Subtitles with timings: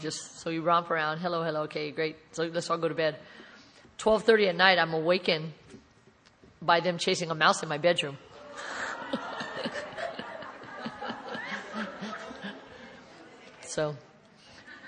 [0.00, 1.18] just so you romp around.
[1.18, 1.62] Hello, hello.
[1.62, 2.16] Okay, great.
[2.32, 3.16] So let's all go to bed.
[3.98, 5.52] 12:30 at night, I'm awakened
[6.60, 8.18] by them chasing a mouse in my bedroom.
[13.62, 13.96] so,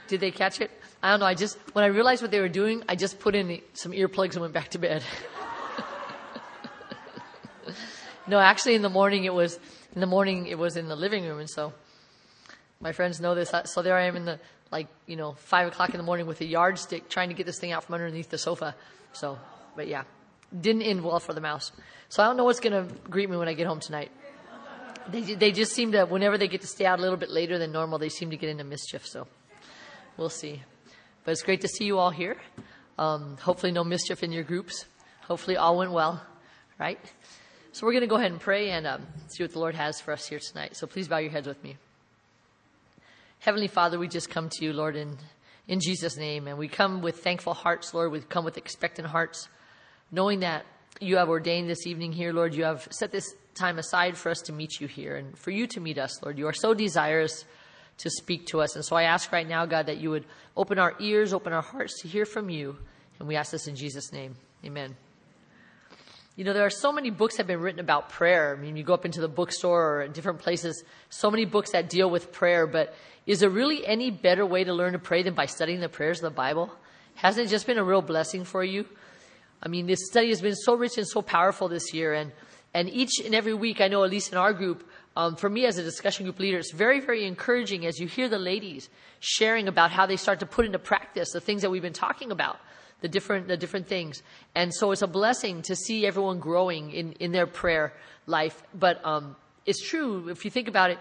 [0.08, 0.71] did they catch it?
[1.03, 1.27] I don't know.
[1.27, 4.33] I just when I realized what they were doing, I just put in some earplugs
[4.33, 5.03] and went back to bed.
[8.27, 9.59] no, actually, in the morning it was
[9.95, 11.73] in the morning it was in the living room, and so
[12.81, 13.53] my friends know this.
[13.67, 16.41] So there I am in the like you know five o'clock in the morning with
[16.41, 18.74] a yardstick trying to get this thing out from underneath the sofa.
[19.12, 19.38] So,
[19.74, 20.04] but yeah,
[20.58, 21.72] didn't end well for the mouse.
[22.08, 24.10] So I don't know what's to greet me when I get home tonight.
[25.08, 27.58] They they just seem to whenever they get to stay out a little bit later
[27.58, 29.06] than normal, they seem to get into mischief.
[29.06, 29.27] So
[30.16, 30.62] we'll see.
[31.24, 32.36] But it's great to see you all here.
[32.98, 34.86] Um, hopefully, no mischief in your groups.
[35.22, 36.22] Hopefully, all went well,
[36.78, 37.00] right?
[37.72, 40.00] So we're going to go ahead and pray and um, see what the Lord has
[40.00, 40.77] for us here tonight.
[40.77, 41.77] So please bow your heads with me.
[43.40, 45.16] Heavenly Father, we just come to you, Lord, in,
[45.68, 46.48] in Jesus' name.
[46.48, 48.12] And we come with thankful hearts, Lord.
[48.12, 49.48] We come with expectant hearts,
[50.11, 50.66] knowing that
[51.00, 52.55] you have ordained this evening here, Lord.
[52.55, 55.66] You have set this time aside for us to meet you here and for you
[55.69, 56.38] to meet us, Lord.
[56.38, 57.44] You are so desirous
[57.98, 58.77] to speak to us.
[58.77, 61.62] And so I ask right now, God, that you would open our ears, open our
[61.62, 62.77] hearts to hear from you.
[63.18, 64.36] And we ask this in Jesus' name.
[64.64, 65.05] Amen.
[66.37, 68.55] You know, there are so many books that have been written about prayer.
[68.55, 71.70] I mean, you go up into the bookstore or in different places, so many books
[71.73, 72.67] that deal with prayer.
[72.67, 75.89] But is there really any better way to learn to pray than by studying the
[75.89, 76.70] prayers of the Bible?
[77.14, 78.84] Hasn't it just been a real blessing for you?
[79.62, 82.12] I mean, this study has been so rich and so powerful this year.
[82.12, 82.33] And,
[82.75, 85.64] and each and every week, I know, at least in our group, um, for me
[85.64, 89.69] as a discussion group leader, it's very, very encouraging as you hear the ladies sharing
[89.69, 92.59] about how they start to put into practice the things that we've been talking about
[93.00, 94.22] the different the different things.
[94.55, 97.92] And so it's a blessing to see everyone growing in, in their prayer
[98.27, 98.62] life.
[98.75, 100.98] But um, it's true if you think about it,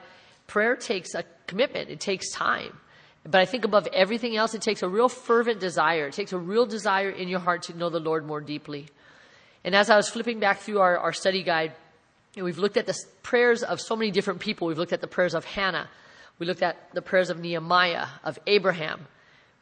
[0.47, 1.89] prayer takes a commitment.
[1.89, 2.77] It takes time.
[3.23, 6.07] But I think above everything else, it takes a real fervent desire.
[6.07, 8.88] It takes a real desire in your heart to know the Lord more deeply.
[9.63, 11.73] And as I was flipping back through our, our study guide,
[12.35, 14.67] we've looked at the prayers of so many different people.
[14.67, 15.89] We've looked at the prayers of Hannah.
[16.38, 19.07] We looked at the prayers of Nehemiah, of Abraham,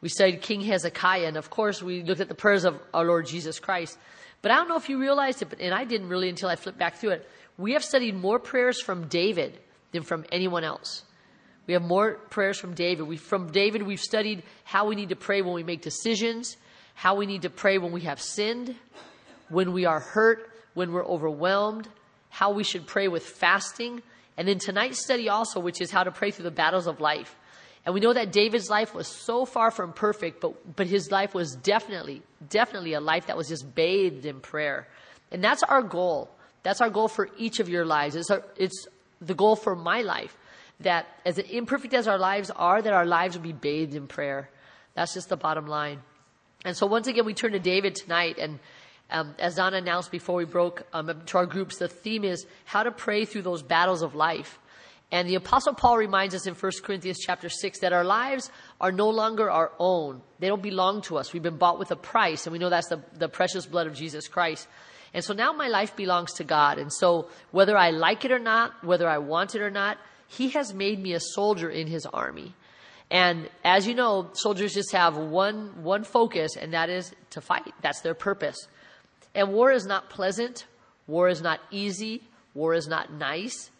[0.04, 3.24] we studied King Hezekiah, and of course, we looked at the prayers of our Lord
[3.24, 3.96] Jesus Christ.
[4.42, 6.56] But I don't know if you realized it, but, and I didn't really until I
[6.56, 7.28] flipped back through it.
[7.56, 9.58] We have studied more prayers from David
[9.92, 11.04] than from anyone else.
[11.66, 13.04] We have more prayers from David.
[13.04, 16.58] We, from David, we've studied how we need to pray when we make decisions,
[16.92, 18.76] how we need to pray when we have sinned,
[19.48, 21.88] when we are hurt, when we're overwhelmed,
[22.28, 24.02] how we should pray with fasting.
[24.36, 27.34] And then tonight's study also, which is how to pray through the battles of life.
[27.84, 31.34] And we know that David's life was so far from perfect, but, but his life
[31.34, 34.88] was definitely, definitely a life that was just bathed in prayer.
[35.30, 36.30] And that's our goal.
[36.62, 38.16] That's our goal for each of your lives.
[38.16, 38.86] It's, our, it's
[39.20, 40.34] the goal for my life.
[40.80, 44.48] That as imperfect as our lives are, that our lives will be bathed in prayer.
[44.94, 46.00] That's just the bottom line.
[46.64, 48.38] And so once again, we turn to David tonight.
[48.38, 48.58] And
[49.10, 52.82] um, as Donna announced before we broke um, to our groups, the theme is how
[52.82, 54.58] to pray through those battles of life.
[55.14, 58.90] And the apostle Paul reminds us in 1 Corinthians chapter 6 that our lives are
[58.90, 60.20] no longer our own.
[60.40, 61.32] They don't belong to us.
[61.32, 63.94] We've been bought with a price and we know that's the, the precious blood of
[63.94, 64.66] Jesus Christ.
[65.14, 66.80] And so now my life belongs to God.
[66.80, 70.48] And so whether I like it or not, whether I want it or not, he
[70.48, 72.52] has made me a soldier in his army.
[73.08, 77.72] And as you know, soldiers just have one, one focus and that is to fight.
[77.82, 78.66] That's their purpose.
[79.32, 80.66] And war is not pleasant.
[81.06, 82.24] War is not easy.
[82.52, 83.70] War is not nice.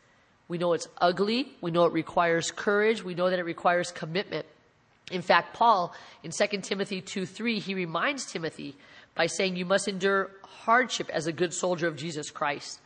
[0.48, 1.52] We know it's ugly.
[1.60, 3.02] We know it requires courage.
[3.02, 4.46] We know that it requires commitment.
[5.10, 8.76] In fact, Paul in 2 Timothy 2 3, he reminds Timothy
[9.14, 12.80] by saying, You must endure hardship as a good soldier of Jesus Christ.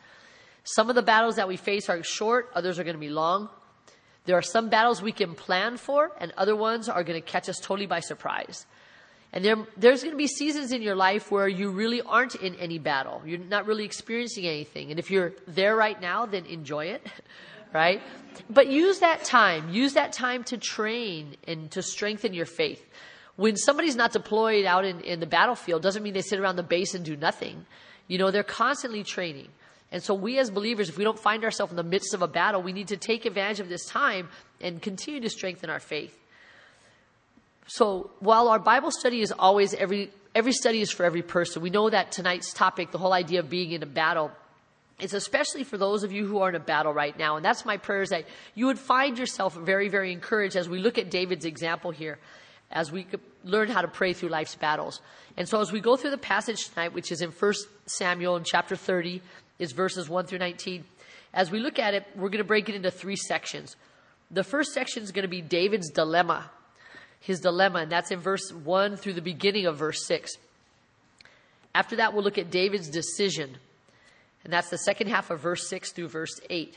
[0.65, 3.49] Some of the battles that we face are short, others are going to be long.
[4.27, 7.49] There are some battles we can plan for, and other ones are going to catch
[7.49, 8.67] us totally by surprise.
[9.33, 12.55] And there, there's going to be seasons in your life where you really aren't in
[12.55, 13.23] any battle.
[13.27, 14.91] You're not really experiencing anything.
[14.91, 17.07] And if you're there right now, then enjoy it,
[17.75, 18.01] right?
[18.49, 19.71] But use that time.
[19.71, 22.83] Use that time to train and to strengthen your faith.
[23.37, 26.63] When somebody's not deployed out in, in the battlefield, doesn't mean they sit around the
[26.63, 27.67] base and do nothing.
[28.09, 29.49] You know, they're constantly training.
[29.93, 32.29] And so we as believers, if we don't find ourselves in the midst of a
[32.29, 34.29] battle, we need to take advantage of this time
[34.61, 36.18] and continue to strengthen our faith.
[37.69, 41.69] So while our Bible study is always every, every study is for every person, we
[41.69, 44.31] know that tonight's topic, the whole idea of being in a battle,
[44.99, 47.37] is especially for those of you who are in a battle right now.
[47.37, 48.25] And that's my prayer is that
[48.55, 52.19] you would find yourself very, very encouraged as we look at David's example here,
[52.73, 53.07] as we
[53.45, 55.03] learn how to pray through life's battles.
[55.37, 57.53] And so as we go through the passage tonight, which is in 1
[57.85, 59.21] Samuel in chapter 30,
[59.59, 60.85] is verses 1 through 19.
[61.35, 63.77] As we look at it, we're going to break it into three sections.
[64.31, 66.51] The first section is going to be David's dilemma.
[67.21, 70.33] His dilemma, and that's in verse 1 through the beginning of verse 6.
[71.75, 73.57] After that, we'll look at David's decision,
[74.45, 76.77] and that's the second half of verse 6 through verse 8.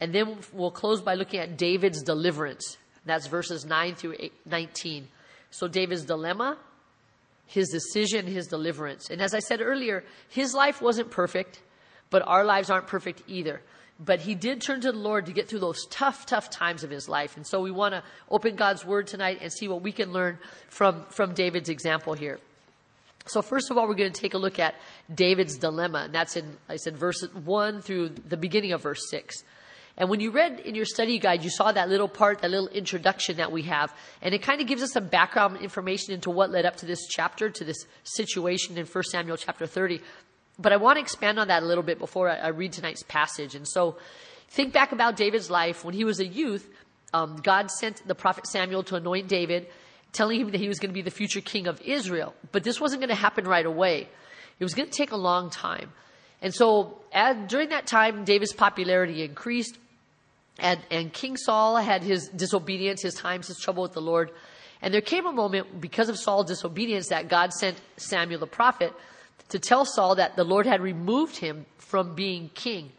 [0.00, 2.76] And then we'll close by looking at David's deliverance.
[3.06, 5.08] That's verses 9 through 19.
[5.50, 6.58] So David's dilemma,
[7.46, 9.08] his decision, his deliverance.
[9.10, 11.62] And as I said earlier, his life wasn't perfect,
[12.10, 13.62] but our lives aren't perfect either.
[13.98, 16.90] But he did turn to the Lord to get through those tough, tough times of
[16.90, 17.36] his life.
[17.36, 20.38] And so we want to open God's word tonight and see what we can learn
[20.68, 22.38] from, from David's example here.
[23.24, 24.74] So first of all, we're going to take a look at
[25.12, 26.02] David's dilemma.
[26.04, 29.42] And that's in, I said, verse 1 through the beginning of verse 6.
[29.98, 32.68] And when you read in your study guide, you saw that little part, that little
[32.68, 33.94] introduction that we have.
[34.20, 37.06] And it kind of gives us some background information into what led up to this
[37.08, 40.02] chapter, to this situation in 1 Samuel chapter 30.
[40.58, 43.54] But I want to expand on that a little bit before I, read tonight's passage.
[43.54, 43.96] And so
[44.48, 45.84] think back about David's life.
[45.84, 46.68] When he was a youth,
[47.12, 49.66] um, God sent the prophet Samuel to anoint David,
[50.12, 52.34] telling him that he was going to be the future king of Israel.
[52.52, 54.08] But this wasn't going to happen right away.
[54.58, 55.92] It was going to take a long time.
[56.40, 59.76] And so as, during that time, David's popularity increased.
[60.58, 64.30] And, and King Saul had his disobedience, his times, his trouble with the Lord.
[64.80, 68.92] And there came a moment, because of Saul's disobedience, that God sent Samuel the prophet
[69.48, 72.92] to tell Saul that the Lord had removed him from being king.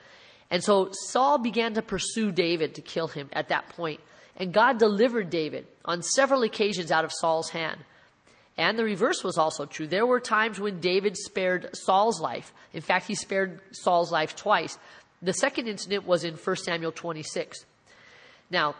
[0.50, 4.00] And so Saul began to pursue David to kill him at that point.
[4.38, 7.80] And God delivered David on several occasions out of Saul's hand.
[8.58, 9.88] And the reverse was also true.
[9.88, 12.54] There were times when David spared Saul's life.
[12.74, 14.78] In fact, he spared Saul's life twice.
[15.22, 17.66] The second incident was in 1 Samuel 26.
[18.50, 18.76] Now,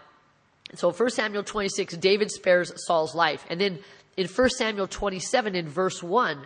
[0.74, 3.46] so 1 Samuel 26, David spares Saul's life.
[3.50, 3.80] And then
[4.16, 6.46] in 1 Samuel 27, in verse 1,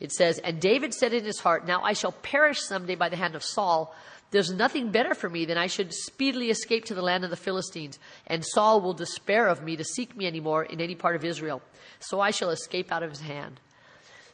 [0.00, 3.16] it says, And David said in his heart, Now I shall perish someday by the
[3.16, 3.94] hand of Saul.
[4.30, 7.36] There's nothing better for me than I should speedily escape to the land of the
[7.36, 11.16] Philistines, and Saul will despair of me to seek me any more in any part
[11.16, 11.62] of Israel.
[12.00, 13.60] So I shall escape out of his hand.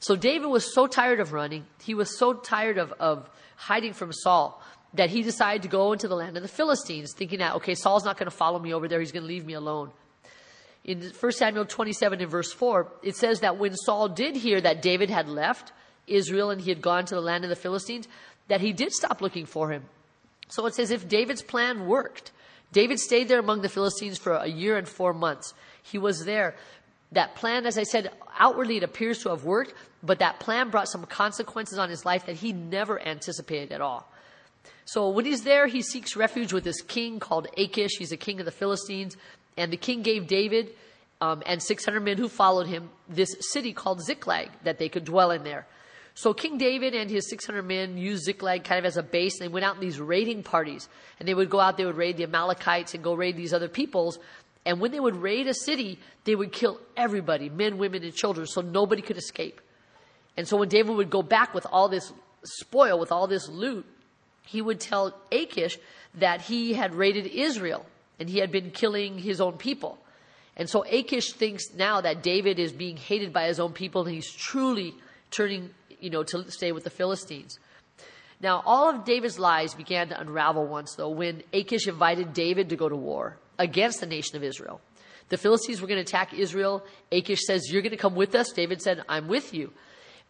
[0.00, 4.12] So David was so tired of running, he was so tired of, of hiding from
[4.12, 4.60] Saul
[4.94, 8.04] that he decided to go into the land of the Philistines, thinking that, okay, Saul's
[8.04, 9.00] not going to follow me over there.
[9.00, 9.90] He's going to leave me alone.
[10.84, 14.82] In 1 Samuel 27 and verse 4, it says that when Saul did hear that
[14.82, 15.72] David had left
[16.06, 18.08] Israel and he had gone to the land of the Philistines,
[18.48, 19.84] that he did stop looking for him.
[20.48, 22.32] So it's as if David's plan worked.
[22.72, 25.54] David stayed there among the Philistines for a year and four months.
[25.82, 26.56] He was there.
[27.12, 30.88] That plan, as I said, outwardly it appears to have worked, but that plan brought
[30.88, 34.10] some consequences on his life that he never anticipated at all.
[34.84, 37.92] So when he's there, he seeks refuge with this king called Achish.
[37.98, 39.16] He's a king of the Philistines.
[39.56, 40.70] And the king gave David
[41.20, 45.30] um, and 600 men who followed him this city called Ziklag that they could dwell
[45.30, 45.66] in there.
[46.14, 49.40] So King David and his 600 men used Ziklag kind of as a base.
[49.40, 50.88] And they went out in these raiding parties.
[51.18, 53.68] And they would go out, they would raid the Amalekites and go raid these other
[53.68, 54.18] peoples.
[54.64, 58.46] And when they would raid a city, they would kill everybody, men, women, and children,
[58.46, 59.60] so nobody could escape.
[60.36, 62.12] And so when David would go back with all this
[62.44, 63.86] spoil, with all this loot,
[64.46, 65.78] he would tell Achish
[66.14, 67.86] that he had raided Israel
[68.22, 69.98] and he had been killing his own people.
[70.56, 74.14] And so Achish thinks now that David is being hated by his own people and
[74.14, 74.94] he's truly
[75.32, 77.58] turning, you know, to stay with the Philistines.
[78.40, 82.76] Now, all of David's lies began to unravel once, though, when Achish invited David to
[82.76, 84.80] go to war against the nation of Israel.
[85.28, 86.84] The Philistines were going to attack Israel.
[87.10, 88.52] Achish says, You're going to come with us.
[88.52, 89.72] David said, I'm with you.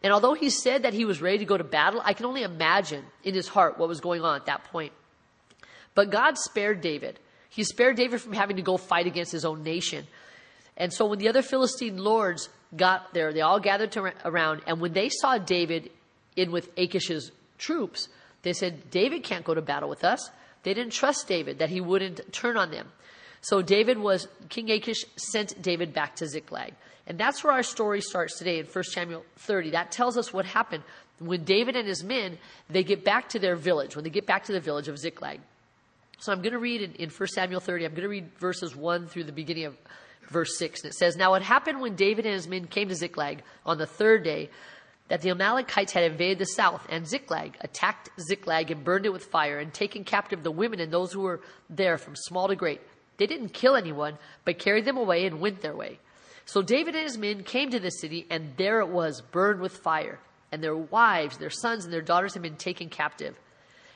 [0.02, 2.42] And although he said that he was ready to go to battle, I can only
[2.42, 4.94] imagine in his heart what was going on at that point.
[5.94, 7.20] But God spared David.
[7.52, 10.06] He spared David from having to go fight against his own nation.
[10.76, 13.94] And so when the other Philistine lords got there, they all gathered
[14.24, 15.90] around, and when they saw David
[16.34, 18.08] in with Achish's troops,
[18.40, 20.30] they said, David can't go to battle with us.
[20.62, 22.88] They didn't trust David, that he wouldn't turn on them.
[23.42, 26.72] So David was, King Achish sent David back to Ziklag.
[27.06, 29.72] And that's where our story starts today in 1 Samuel 30.
[29.72, 30.84] That tells us what happened
[31.18, 32.38] when David and his men,
[32.70, 35.40] they get back to their village, when they get back to the village of Ziklag.
[36.22, 38.76] So I'm going to read in, in 1 Samuel 30, I'm going to read verses
[38.76, 39.76] 1 through the beginning of
[40.28, 40.84] verse 6.
[40.84, 43.76] And it says, Now it happened when David and his men came to Ziklag on
[43.76, 44.48] the third day
[45.08, 49.24] that the Amalekites had invaded the south, and Ziklag attacked Ziklag and burned it with
[49.24, 52.80] fire, and taken captive the women and those who were there from small to great.
[53.16, 55.98] They didn't kill anyone, but carried them away and went their way.
[56.44, 59.72] So David and his men came to the city, and there it was, burned with
[59.72, 60.20] fire.
[60.52, 63.36] And their wives, their sons, and their daughters had been taken captive.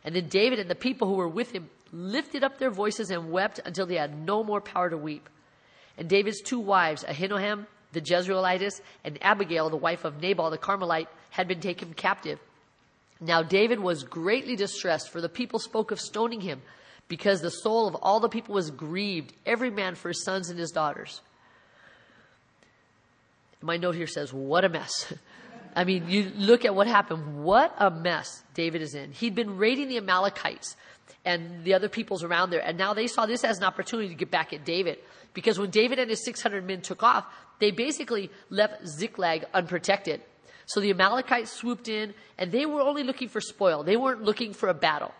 [0.02, 3.30] And then David and the people who were with him lifted up their voices and
[3.30, 5.28] wept until they had no more power to weep.
[5.98, 11.08] And David's two wives, Ahinoam the Jezreelitess and Abigail, the wife of Nabal the Carmelite,
[11.30, 12.38] had been taken captive.
[13.20, 16.60] Now David was greatly distressed, for the people spoke of stoning him,
[17.08, 20.58] because the soul of all the people was grieved, every man for his sons and
[20.58, 21.22] his daughters.
[23.62, 25.12] My note here says, what a mess.
[25.76, 27.44] I mean, you look at what happened.
[27.44, 29.12] What a mess David is in.
[29.12, 30.74] He'd been raiding the Amalekites
[31.26, 34.14] and the other peoples around there, and now they saw this as an opportunity to
[34.14, 34.99] get back at David.
[35.35, 37.26] Because when David and his 600 men took off,
[37.59, 40.23] they basically left Ziklag unprotected.
[40.66, 43.83] So the Amalekites swooped in, and they were only looking for spoil.
[43.83, 45.12] They weren't looking for a battle.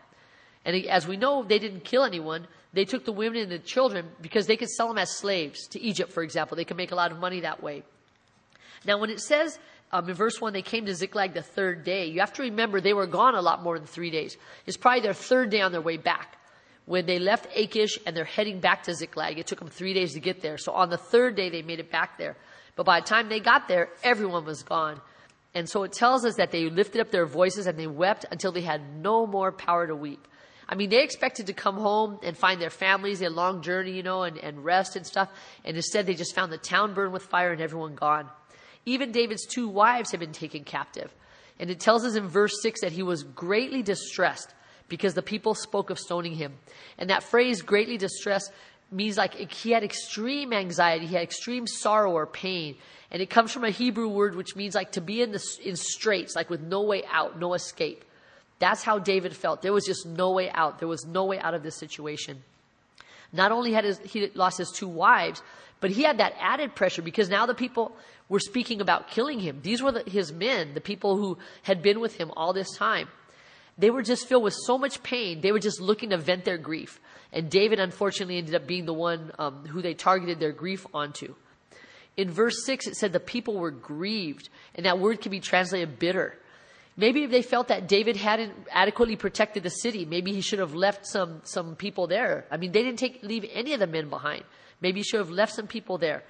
[0.65, 2.47] And as we know, they didn't kill anyone.
[2.73, 5.81] They took the women and the children because they could sell them as slaves to
[5.81, 6.57] Egypt, for example.
[6.57, 7.83] They could make a lot of money that way.
[8.85, 9.59] Now, when it says
[9.93, 12.81] um, in verse 1, they came to Ziklag the third day, you have to remember
[12.81, 14.37] they were gone a lot more than three days.
[14.67, 16.37] It's probably their third day on their way back.
[16.87, 20.15] When they left Achish and they're heading back to Ziklag, it took them three days
[20.15, 20.59] to get there.
[20.59, 22.37] So on the third day, they made it back there.
[22.77, 25.01] But by the time they got there, everyone was gone.
[25.55, 28.53] And so it tells us that they lifted up their voices and they wept until
[28.53, 30.29] they had no more power to weep.
[30.69, 34.03] I mean, they expected to come home and find their families, their long journey, you
[34.03, 35.31] know, and, and rest and stuff.
[35.65, 38.29] And instead, they just found the town burned with fire and everyone gone.
[38.87, 41.13] Even David's two wives had been taken captive.
[41.59, 44.55] And it tells us in verse 6 that he was greatly distressed
[44.89, 46.55] because the people spoke of stoning him.
[46.97, 48.53] And that phrase, greatly distressed,
[48.91, 52.77] means like he had extreme anxiety, he had extreme sorrow or pain.
[53.11, 55.77] And it comes from a Hebrew word which means like to be in the in
[55.77, 58.05] straits, like with no way out, no escape.
[58.59, 59.63] That's how David felt.
[59.63, 60.79] There was just no way out.
[60.79, 62.43] There was no way out of this situation.
[63.37, 65.43] Not only had his, he lost his two wives,
[65.81, 67.95] but he had that added pressure because now the people
[68.29, 69.61] were speaking about killing him.
[69.63, 73.09] These were the, his men, the people who had been with him all this time.
[73.79, 75.43] They were just filled with so much pain.
[75.43, 76.99] They were just looking to vent their grief.
[77.33, 81.35] And David, unfortunately, ended up being the one um, who they targeted their grief onto.
[82.17, 84.49] In verse 6, it said the people were grieved.
[84.75, 86.39] And that word can be translated bitter.
[86.97, 90.07] Maybe they felt that David hadn't adequately protected the city.
[90.07, 92.47] Maybe he should have left some, some people there.
[92.51, 94.45] I mean, they didn't take, leave any of the men behind.
[94.81, 96.23] Maybe he should have left some people there.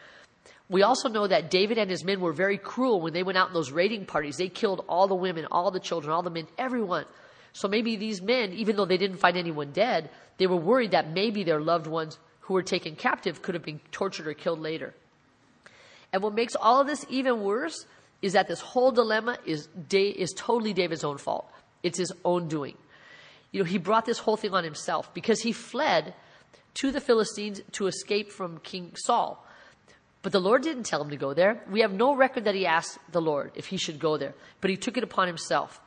[0.68, 3.48] We also know that David and his men were very cruel when they went out
[3.48, 4.36] in those raiding parties.
[4.36, 7.04] They killed all the women, all the children, all the men, everyone.
[7.52, 11.10] So maybe these men, even though they didn't find anyone dead, they were worried that
[11.10, 14.94] maybe their loved ones who were taken captive could have been tortured or killed later.
[16.12, 17.86] And what makes all of this even worse
[18.26, 21.48] is that this whole dilemma is, is totally David's own fault.
[21.84, 22.76] It's his own doing.
[23.52, 26.12] You know, he brought this whole thing on himself because he fled
[26.74, 29.46] to the Philistines to escape from King Saul.
[30.22, 31.62] But the Lord didn't tell him to go there.
[31.70, 34.70] We have no record that he asked the Lord if he should go there, but
[34.70, 35.80] he took it upon himself.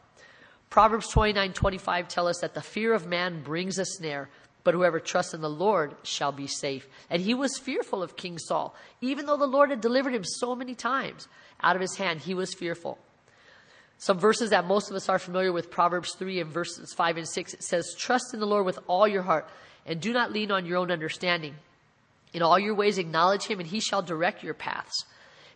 [0.69, 4.29] Proverbs 29 25 tell us that the fear of man brings a snare,
[4.69, 6.87] but whoever trusts in the Lord shall be safe.
[7.09, 8.75] And he was fearful of King Saul.
[9.01, 11.27] Even though the Lord had delivered him so many times
[11.59, 12.99] out of his hand, he was fearful.
[13.97, 17.27] Some verses that most of us are familiar with, Proverbs 3 and verses 5 and
[17.27, 19.49] 6, it says, Trust in the Lord with all your heart,
[19.87, 21.55] and do not lean on your own understanding.
[22.31, 25.03] In all your ways acknowledge him, and he shall direct your paths.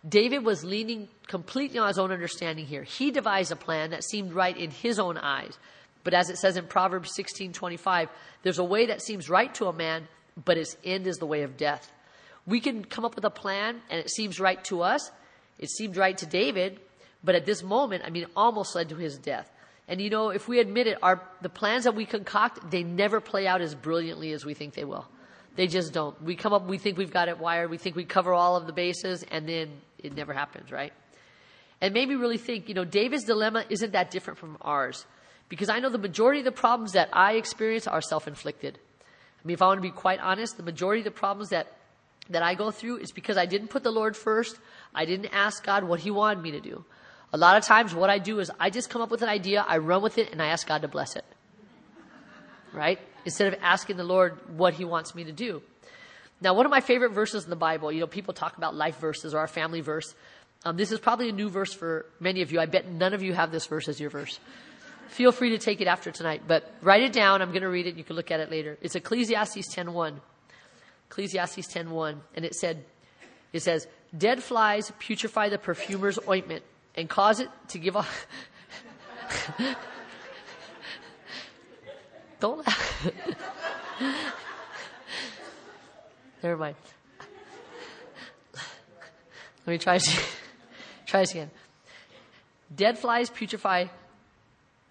[0.09, 2.81] David was leaning completely on his own understanding here.
[2.81, 5.59] He devised a plan that seemed right in his own eyes.
[6.03, 8.09] But as it says in Proverbs 16:25,
[8.41, 10.07] there's a way that seems right to a man,
[10.43, 11.91] but its end is the way of death.
[12.45, 15.11] We can come up with a plan and it seems right to us.
[15.59, 16.79] It seemed right to David,
[17.23, 19.49] but at this moment, I mean, almost led to his death.
[19.87, 23.21] And you know, if we admit it, our the plans that we concoct, they never
[23.21, 25.07] play out as brilliantly as we think they will.
[25.55, 26.19] They just don't.
[26.21, 28.65] We come up, we think we've got it wired, we think we cover all of
[28.65, 30.93] the bases, and then it never happens, right?
[31.79, 35.05] And made me really think, you know, David's dilemma isn't that different from ours.
[35.49, 38.79] Because I know the majority of the problems that I experience are self inflicted.
[39.43, 41.67] I mean, if I want to be quite honest, the majority of the problems that,
[42.29, 44.57] that I go through is because I didn't put the Lord first.
[44.95, 46.85] I didn't ask God what He wanted me to do.
[47.33, 49.65] A lot of times, what I do is I just come up with an idea,
[49.67, 51.25] I run with it, and I ask God to bless it.
[52.71, 52.99] Right?
[53.25, 55.61] Instead of asking the Lord what He wants me to do.
[56.41, 58.99] Now, one of my favorite verses in the Bible, you know, people talk about life
[58.99, 60.13] verses or our family verse.
[60.65, 62.59] Um, this is probably a new verse for many of you.
[62.59, 64.39] I bet none of you have this verse as your verse.
[65.07, 67.41] Feel free to take it after tonight, but write it down.
[67.41, 67.95] I'm going to read it.
[67.95, 68.77] You can look at it later.
[68.81, 70.19] It's Ecclesiastes 10.1.
[71.09, 72.17] Ecclesiastes 10.1.
[72.35, 72.83] And it said,
[73.51, 76.63] it says, dead flies putrefy the perfumer's ointment
[76.95, 78.27] and cause it to give off.
[82.39, 83.11] Don't laugh.
[86.43, 86.75] Never mind.
[89.65, 90.13] Let me try this,
[91.05, 91.49] try this again.
[92.75, 93.89] Dead flies putrefy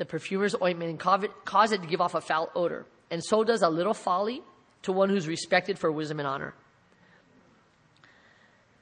[0.02, 0.99] the perfumer's ointment and
[1.44, 2.85] cause it to give off a foul odor.
[3.12, 4.42] And so does a little folly
[4.82, 6.54] to one who's respected for wisdom and honor.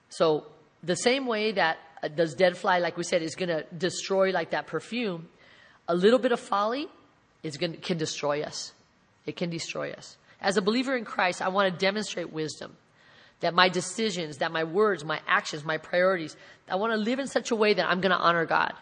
[0.08, 0.46] So,
[0.82, 4.30] the same way that uh, does dead fly, like we said, is going to destroy
[4.30, 5.28] like that perfume,
[5.86, 6.88] a little bit of folly
[7.42, 8.72] is going can destroy us.
[9.26, 10.16] It can destroy us.
[10.40, 12.78] As a believer in Christ, I want to demonstrate wisdom.
[13.40, 16.34] that my decisions, that my words, my actions, my priorities,
[16.66, 18.72] I want to live in such a way that I'm going to honor God.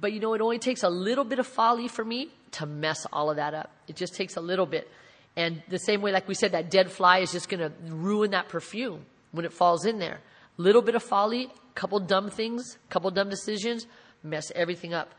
[0.00, 3.06] But you know, it only takes a little bit of folly for me to mess
[3.12, 3.70] all of that up.
[3.88, 4.90] It just takes a little bit.
[5.36, 8.32] And the same way, like we said, that dead fly is just going to ruin
[8.32, 10.20] that perfume when it falls in there.
[10.58, 13.86] Little bit of folly, couple dumb things, couple dumb decisions,
[14.22, 15.14] mess everything up.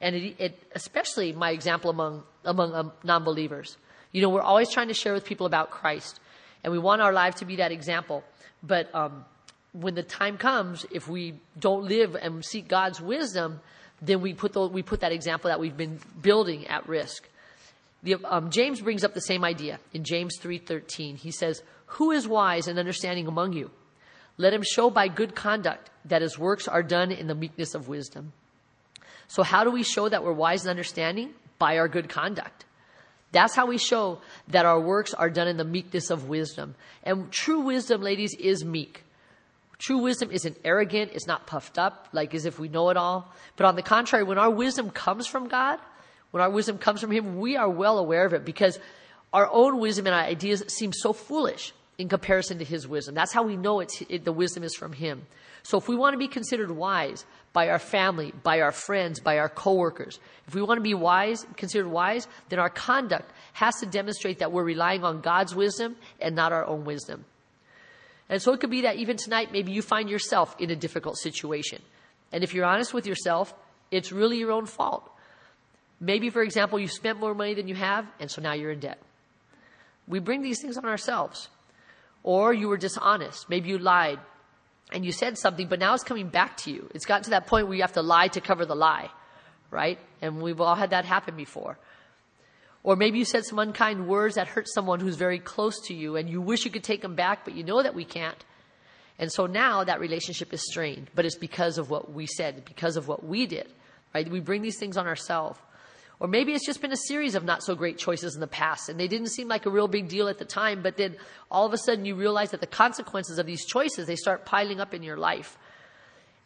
[0.00, 3.76] And it, it especially my example among among um, non-believers.
[4.12, 6.20] You know, we're always trying to share with people about Christ,
[6.64, 8.24] and we want our life to be that example.
[8.62, 9.24] But um,
[9.72, 13.60] when the time comes, if we don't live and seek God's wisdom,
[14.00, 17.28] then we put the, we put that example that we've been building at risk.
[18.02, 21.16] The, um, James brings up the same idea in James 3:13.
[21.16, 23.70] He says, "Who is wise and understanding among you?
[24.36, 27.88] Let him show by good conduct that his works are done in the meekness of
[27.88, 28.32] wisdom."
[29.26, 31.34] So how do we show that we're wise and understanding?
[31.58, 32.64] By our good conduct.
[33.32, 36.76] That's how we show that our works are done in the meekness of wisdom.
[37.02, 39.04] And true wisdom, ladies, is meek.
[39.78, 43.32] True wisdom isn't arrogant, it's not puffed up, like as if we know it all.
[43.56, 45.78] But on the contrary, when our wisdom comes from God,
[46.32, 48.78] when our wisdom comes from Him, we are well aware of it because
[49.32, 53.14] our own wisdom and our ideas seem so foolish in comparison to His wisdom.
[53.14, 55.26] That's how we know it's, it, the wisdom is from Him.
[55.62, 59.38] So if we want to be considered wise by our family, by our friends, by
[59.38, 63.86] our coworkers, if we want to be wise, considered wise, then our conduct has to
[63.86, 67.24] demonstrate that we're relying on God's wisdom and not our own wisdom.
[68.28, 71.16] And so it could be that even tonight, maybe you find yourself in a difficult
[71.16, 71.80] situation.
[72.32, 73.54] And if you're honest with yourself,
[73.90, 75.10] it's really your own fault.
[76.00, 78.80] Maybe, for example, you spent more money than you have, and so now you're in
[78.80, 79.00] debt.
[80.06, 81.48] We bring these things on ourselves.
[82.22, 83.48] Or you were dishonest.
[83.48, 84.18] Maybe you lied
[84.92, 86.90] and you said something, but now it's coming back to you.
[86.94, 89.10] It's gotten to that point where you have to lie to cover the lie,
[89.70, 89.98] right?
[90.20, 91.78] And we've all had that happen before.
[92.88, 96.16] Or maybe you said some unkind words that hurt someone who's very close to you
[96.16, 98.42] and you wish you could take them back, but you know that we can't.
[99.18, 102.96] And so now that relationship is strained, but it's because of what we said, because
[102.96, 103.68] of what we did,
[104.14, 104.26] right?
[104.26, 105.58] We bring these things on ourselves.
[106.18, 108.88] Or maybe it's just been a series of not so great choices in the past
[108.88, 111.14] and they didn't seem like a real big deal at the time, but then
[111.50, 114.80] all of a sudden you realize that the consequences of these choices, they start piling
[114.80, 115.58] up in your life.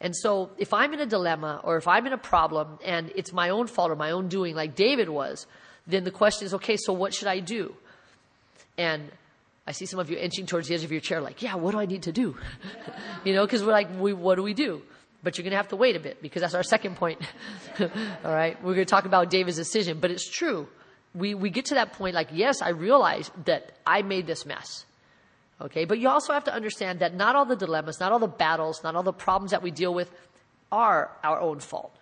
[0.01, 3.31] And so if I'm in a dilemma or if I'm in a problem and it's
[3.31, 5.47] my own fault or my own doing, like David was,
[5.87, 7.75] then the question is, okay, so what should I do?
[8.77, 9.11] And
[9.67, 11.71] I see some of you inching towards the edge of your chair, like, yeah, what
[11.71, 12.35] do I need to do?
[13.23, 14.81] you know, because we're like, we, what do we do?
[15.23, 17.21] But you're going to have to wait a bit because that's our second point.
[17.79, 17.89] All
[18.25, 18.61] right.
[18.61, 20.67] We're going to talk about David's decision, but it's true.
[21.15, 24.85] We, we get to that point like, yes, I realize that I made this mess.
[25.61, 25.85] Okay.
[25.85, 28.83] But you also have to understand that not all the dilemmas, not all the battles,
[28.83, 30.11] not all the problems that we deal with
[30.73, 31.95] are our own fault.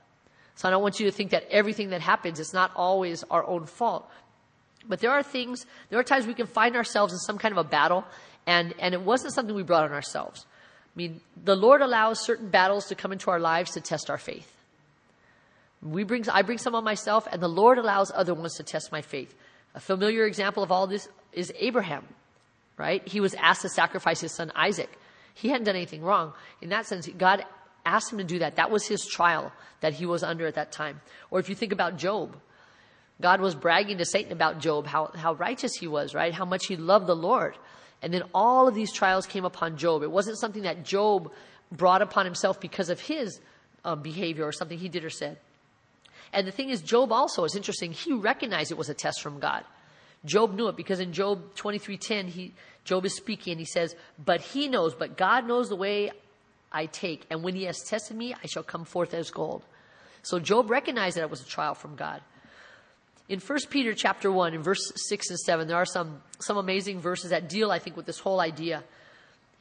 [0.62, 3.44] So I don't want you to think that everything that happens is not always our
[3.44, 4.08] own fault.
[4.88, 7.58] But there are things, there are times we can find ourselves in some kind of
[7.58, 8.06] a battle
[8.46, 10.46] and, and it wasn't something we brought on ourselves.
[10.46, 14.20] I mean, the Lord allows certain battles to come into our lives to test our
[14.20, 14.56] faith.
[15.82, 18.92] We bring, I bring some on myself, and the Lord allows other ones to test
[18.92, 19.34] my faith.
[19.74, 22.06] A familiar example of all this is Abraham,
[22.78, 23.08] right?
[23.08, 24.92] He was asked to sacrifice his son Isaac.
[25.34, 26.34] He hadn't done anything wrong.
[26.62, 27.46] In that sense, God
[27.86, 28.56] asked him to do that.
[28.56, 31.02] That was his trial that he was under at that time.
[31.30, 32.38] Or if you think about Job,
[33.22, 36.34] God was bragging to Satan about Job, how, how righteous he was, right?
[36.34, 37.56] How much he loved the Lord.
[38.02, 40.02] And then all of these trials came upon Job.
[40.04, 41.32] It wasn't something that Job
[41.72, 43.40] brought upon himself because of his
[43.86, 45.38] um, behavior or something he did or said.
[46.34, 47.92] And the thing is, Job also is interesting.
[47.92, 49.64] He recognized it was a test from God.
[50.24, 54.42] Job knew it because in Job 23:10, he Job is speaking and he says, "But
[54.42, 56.12] he knows, but God knows the way
[56.72, 59.64] I take, and when he has tested me, I shall come forth as gold."
[60.24, 62.22] So Job recognized that it was a trial from God.
[63.30, 67.00] In 1 Peter chapter 1, in verse 6 and 7, there are some, some amazing
[67.00, 68.84] verses that deal, I think, with this whole idea.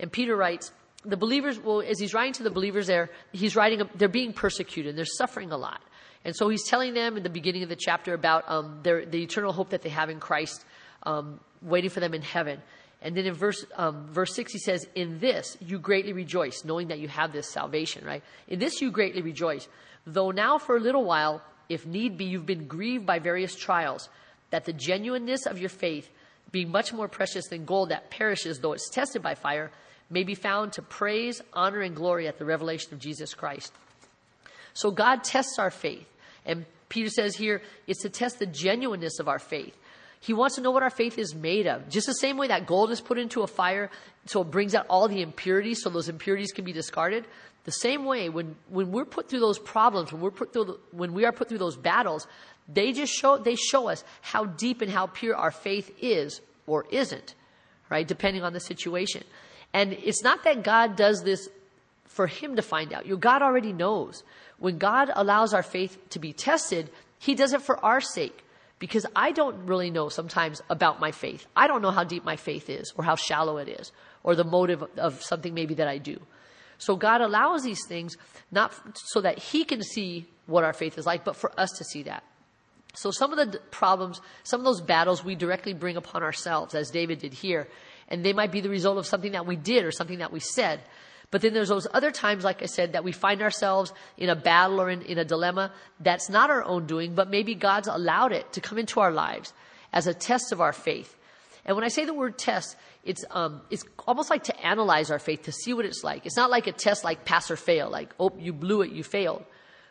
[0.00, 0.72] And Peter writes,
[1.04, 4.96] the believers, well, as he's writing to the believers there, he's writing, they're being persecuted,
[4.96, 5.80] they're suffering a lot.
[6.24, 9.22] And so he's telling them in the beginning of the chapter about um, their, the
[9.22, 10.64] eternal hope that they have in Christ,
[11.04, 12.60] um, waiting for them in heaven.
[13.02, 16.88] And then in verse, um, verse 6, he says, In this you greatly rejoice, knowing
[16.88, 18.22] that you have this salvation, right?
[18.48, 19.68] In this you greatly rejoice.
[20.06, 24.08] Though now for a little while, if need be, you've been grieved by various trials,
[24.50, 26.10] that the genuineness of your faith,
[26.50, 29.70] being much more precious than gold that perishes though it's tested by fire,
[30.10, 33.72] may be found to praise, honor, and glory at the revelation of Jesus Christ.
[34.74, 36.06] So God tests our faith.
[36.44, 39.76] And Peter says here, it's to test the genuineness of our faith.
[40.20, 41.88] He wants to know what our faith is made of.
[41.88, 43.90] Just the same way that gold is put into a fire,
[44.26, 47.24] so it brings out all the impurities, so those impurities can be discarded.
[47.64, 50.78] The same way, when, when we're put through those problems, when we're put through, the,
[50.92, 52.26] when we are put through those battles,
[52.68, 56.86] they just show, they show us how deep and how pure our faith is or
[56.90, 57.34] isn't,
[57.88, 58.06] right?
[58.06, 59.24] Depending on the situation.
[59.72, 61.48] And it's not that God does this
[62.04, 63.06] for him to find out.
[63.06, 64.22] You know, God already knows.
[64.58, 68.44] When God allows our faith to be tested, he does it for our sake
[68.80, 71.46] because I don't really know sometimes about my faith.
[71.54, 73.92] I don't know how deep my faith is or how shallow it is
[74.24, 76.20] or the motive of something maybe that I do.
[76.78, 78.16] So God allows these things
[78.50, 81.84] not so that he can see what our faith is like, but for us to
[81.84, 82.24] see that.
[82.94, 86.90] So some of the problems, some of those battles we directly bring upon ourselves, as
[86.90, 87.68] David did here,
[88.08, 90.40] and they might be the result of something that we did or something that we
[90.40, 90.80] said.
[91.30, 94.36] But then there's those other times, like I said, that we find ourselves in a
[94.36, 98.32] battle or in, in a dilemma that's not our own doing, but maybe God's allowed
[98.32, 99.52] it to come into our lives
[99.92, 101.16] as a test of our faith.
[101.64, 105.18] And when I say the word test, it's, um, it's almost like to analyze our
[105.18, 106.26] faith, to see what it's like.
[106.26, 109.04] It's not like a test like pass or fail, like, oh, you blew it, you
[109.04, 109.44] failed.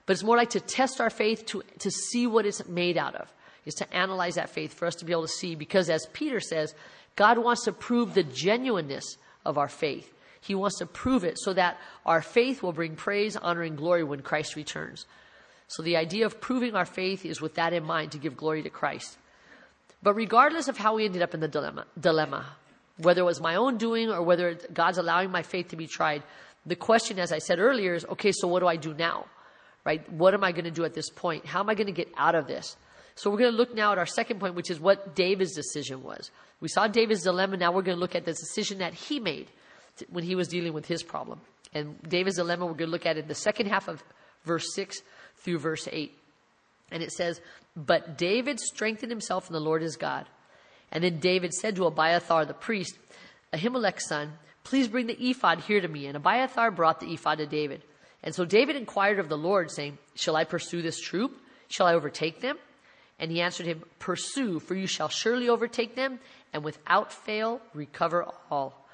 [0.06, 3.16] But it's more like to test our faith to, to see what it's made out
[3.16, 3.32] of,
[3.66, 5.56] is to analyze that faith for us to be able to see.
[5.56, 6.76] Because as Peter says,
[7.16, 10.14] God wants to prove the genuineness of our faith.
[10.42, 14.04] He wants to prove it so that our faith will bring praise, honor, and glory
[14.04, 15.06] when Christ returns.
[15.68, 18.64] So the idea of proving our faith is with that in mind to give glory
[18.64, 19.18] to Christ.
[20.02, 22.46] But regardless of how we ended up in the dilemma, dilemma,
[22.98, 26.24] whether it was my own doing or whether God's allowing my faith to be tried,
[26.66, 29.26] the question, as I said earlier, is okay, so what do I do now?
[29.86, 30.12] right?
[30.12, 31.46] What am I going to do at this point?
[31.46, 32.76] How am I going to get out of this?
[33.16, 36.04] So we're going to look now at our second point, which is what David's decision
[36.04, 36.32] was.
[36.62, 37.58] We saw David's dilemma.
[37.58, 39.50] Now we're going to look at the decision that he made
[40.10, 41.42] when he was dealing with his problem.
[41.74, 44.04] And David's dilemma, we're going to look at in the second half of
[44.44, 45.02] verse 6
[45.38, 46.12] through verse 8.
[46.92, 47.42] And it says,
[47.76, 50.26] But David strengthened himself in the Lord his God.
[50.92, 52.98] And then David said to Abiathar the priest,
[53.54, 54.34] Ahimelech's son,
[54.64, 56.08] Please bring the ephod here to me.
[56.08, 57.84] And Abiathar brought the ephod to David.
[58.24, 61.38] And so David inquired of the Lord, saying, Shall I pursue this troop?
[61.70, 62.58] Shall I overtake them?
[63.20, 66.20] And he answered him, Pursue, for you shall surely overtake them,
[66.54, 68.88] and without fail recover all.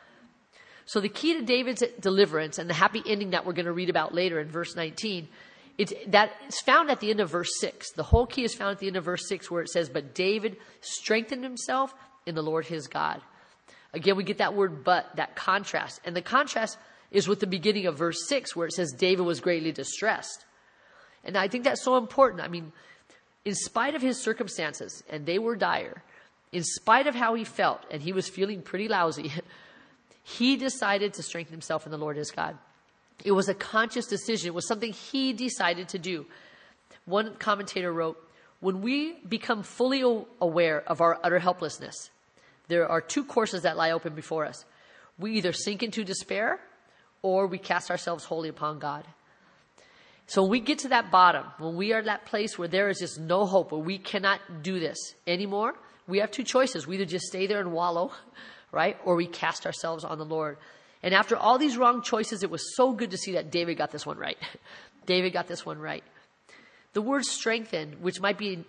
[0.86, 3.90] So the key to David's deliverance and the happy ending that we're going to read
[3.90, 5.28] about later in verse 19,
[5.78, 7.92] it's, that is found at the end of verse 6.
[7.94, 10.14] The whole key is found at the end of verse 6 where it says, But
[10.14, 11.94] David strengthened himself
[12.26, 13.22] in the Lord his God.
[13.94, 16.02] Again, we get that word but, that contrast.
[16.06, 16.78] And the contrast
[17.12, 20.46] is with the beginning of verse 6 where it says David was greatly distressed.
[21.24, 22.42] And I think that's so important.
[22.42, 22.72] I mean,
[23.44, 26.04] in spite of his circumstances, and they were dire,
[26.52, 29.32] in spite of how he felt, and he was feeling pretty lousy,
[30.28, 32.58] he decided to strengthen himself in the Lord his God.
[33.24, 34.48] It was a conscious decision.
[34.48, 36.26] It was something he decided to do.
[37.06, 38.18] One commentator wrote,
[38.60, 40.02] when we become fully
[40.42, 42.10] aware of our utter helplessness,
[42.68, 44.66] there are two courses that lie open before us.
[45.20, 46.60] We either sink into despair
[47.22, 49.06] or we cast ourselves wholly upon God.
[50.26, 52.90] So when we get to that bottom, when we are at that place where there
[52.90, 55.76] is just no hope, where we cannot do this anymore,
[56.08, 56.88] we have two choices.
[56.88, 58.12] We either just stay there and wallow,
[58.72, 58.98] right?
[59.06, 60.58] Or we cast ourselves on the Lord.
[61.04, 63.92] And after all these wrong choices, it was so good to see that David got
[63.92, 64.38] this one right.
[65.06, 66.04] David got this one right.
[66.94, 68.64] The word strengthen, which might be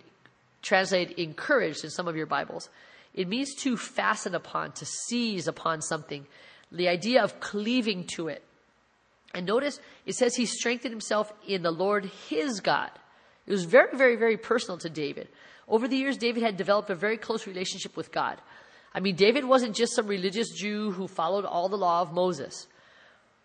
[0.61, 2.69] translated encouraged in some of your Bibles,
[3.13, 6.27] it means to fasten upon, to seize upon something.
[6.71, 8.43] The idea of cleaving to it.
[9.33, 12.91] And notice it says he strengthened himself in the Lord his God.
[13.45, 15.29] It was very, very, very personal to David.
[15.67, 18.39] Over the years, David had developed a very close relationship with God.
[18.93, 22.67] I mean, David wasn't just some religious Jew who followed all the law of Moses.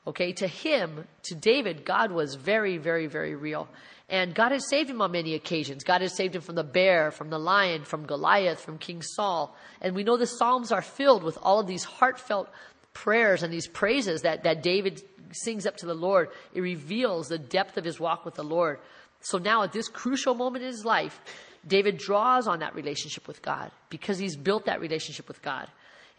[0.07, 3.69] Okay, to him, to David, God was very, very, very real.
[4.09, 5.85] And God has saved him on many occasions.
[5.85, 9.57] God has saved him from the bear, from the lion, from Goliath, from King Saul.
[9.81, 12.49] And we know the Psalms are filled with all of these heartfelt
[12.93, 15.03] prayers and these praises that, that David
[15.33, 18.81] sings up to the Lord, it reveals the depth of his walk with the Lord.
[19.21, 21.21] So now at this crucial moment in his life,
[21.67, 25.69] David draws on that relationship with God because he's built that relationship with God.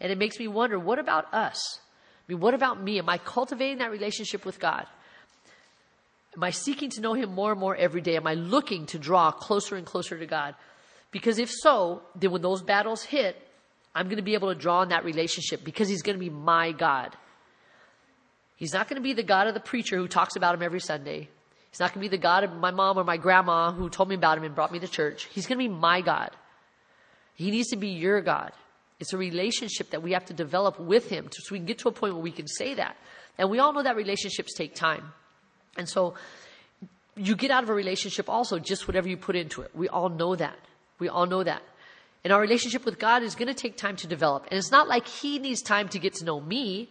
[0.00, 1.78] And it makes me wonder, what about us?
[2.26, 2.98] I mean, what about me?
[2.98, 4.86] Am I cultivating that relationship with God?
[6.36, 8.16] Am I seeking to know him more and more every day?
[8.16, 10.54] Am I looking to draw closer and closer to God?
[11.10, 13.36] Because if so, then when those battles hit,
[13.94, 16.30] I'm going to be able to draw on that relationship because he's going to be
[16.30, 17.14] my God.
[18.56, 20.80] He's not going to be the God of the preacher who talks about him every
[20.80, 21.28] Sunday.
[21.74, 24.08] He's not going to be the God of my mom or my grandma who told
[24.08, 25.24] me about him and brought me to church.
[25.32, 26.30] He's going to be my God.
[27.34, 28.52] He needs to be your God.
[29.00, 31.88] It's a relationship that we have to develop with him so we can get to
[31.88, 32.96] a point where we can say that.
[33.38, 35.12] And we all know that relationships take time.
[35.76, 36.14] And so
[37.16, 39.72] you get out of a relationship also just whatever you put into it.
[39.74, 40.56] We all know that.
[41.00, 41.62] We all know that.
[42.22, 44.46] And our relationship with God is going to take time to develop.
[44.48, 46.88] And it's not like He needs time to get to know me,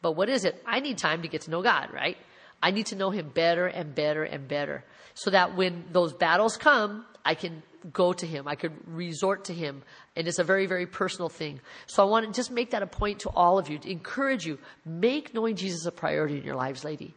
[0.00, 0.62] but what is it?
[0.64, 2.16] I need time to get to know God, right?
[2.62, 6.56] I need to know him better and better and better so that when those battles
[6.56, 8.46] come, I can go to him.
[8.46, 9.82] I could resort to him.
[10.16, 11.60] And it's a very, very personal thing.
[11.86, 14.46] So I want to just make that a point to all of you, to encourage
[14.46, 14.58] you.
[14.84, 17.14] Make knowing Jesus a priority in your lives, lady.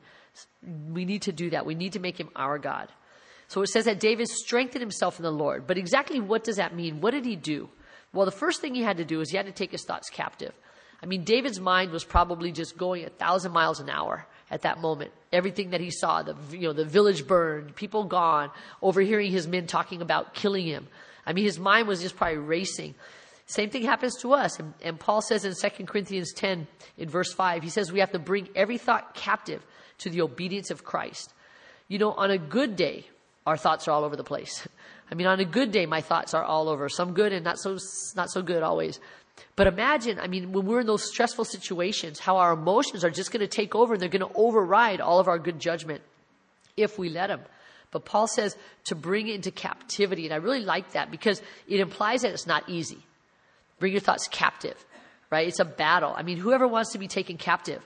[0.91, 1.65] We need to do that.
[1.65, 2.89] We need to make him our God.
[3.47, 5.67] So it says that David strengthened himself in the Lord.
[5.67, 6.99] But exactly what does that mean?
[6.99, 7.69] What did he do?
[8.11, 10.09] Well, the first thing he had to do is he had to take his thoughts
[10.09, 10.53] captive.
[11.03, 14.79] I mean, David's mind was probably just going a thousand miles an hour at that
[14.79, 15.11] moment.
[15.31, 19.67] Everything that he saw, the, you know, the village burned, people gone, overhearing his men
[19.67, 20.87] talking about killing him.
[21.25, 22.95] I mean, his mind was just probably racing.
[23.47, 24.59] Same thing happens to us.
[24.59, 28.11] And, and Paul says in 2 Corinthians 10 in verse 5, he says we have
[28.11, 29.63] to bring every thought captive
[29.99, 31.33] to the obedience of Christ.
[31.87, 33.05] You know, on a good day,
[33.45, 34.67] our thoughts are all over the place.
[35.11, 36.89] I mean, on a good day, my thoughts are all over.
[36.89, 37.77] Some good and not so,
[38.15, 38.99] not so good always.
[39.55, 43.31] But imagine, I mean, when we're in those stressful situations, how our emotions are just
[43.31, 46.01] going to take over and they're going to override all of our good judgment
[46.77, 47.41] if we let them.
[47.91, 50.25] But Paul says to bring it into captivity.
[50.25, 52.99] And I really like that because it implies that it's not easy.
[53.79, 54.75] Bring your thoughts captive,
[55.29, 55.47] right?
[55.47, 56.13] It's a battle.
[56.15, 57.81] I mean, whoever wants to be taken captive?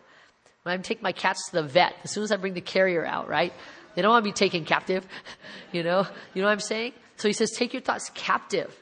[0.63, 3.05] When I take my cats to the vet, as soon as I bring the carrier
[3.05, 3.53] out, right?
[3.95, 5.05] They don't want to be taken captive.
[5.71, 6.93] you know, you know what I'm saying?
[7.17, 8.75] So he says, take your thoughts captive.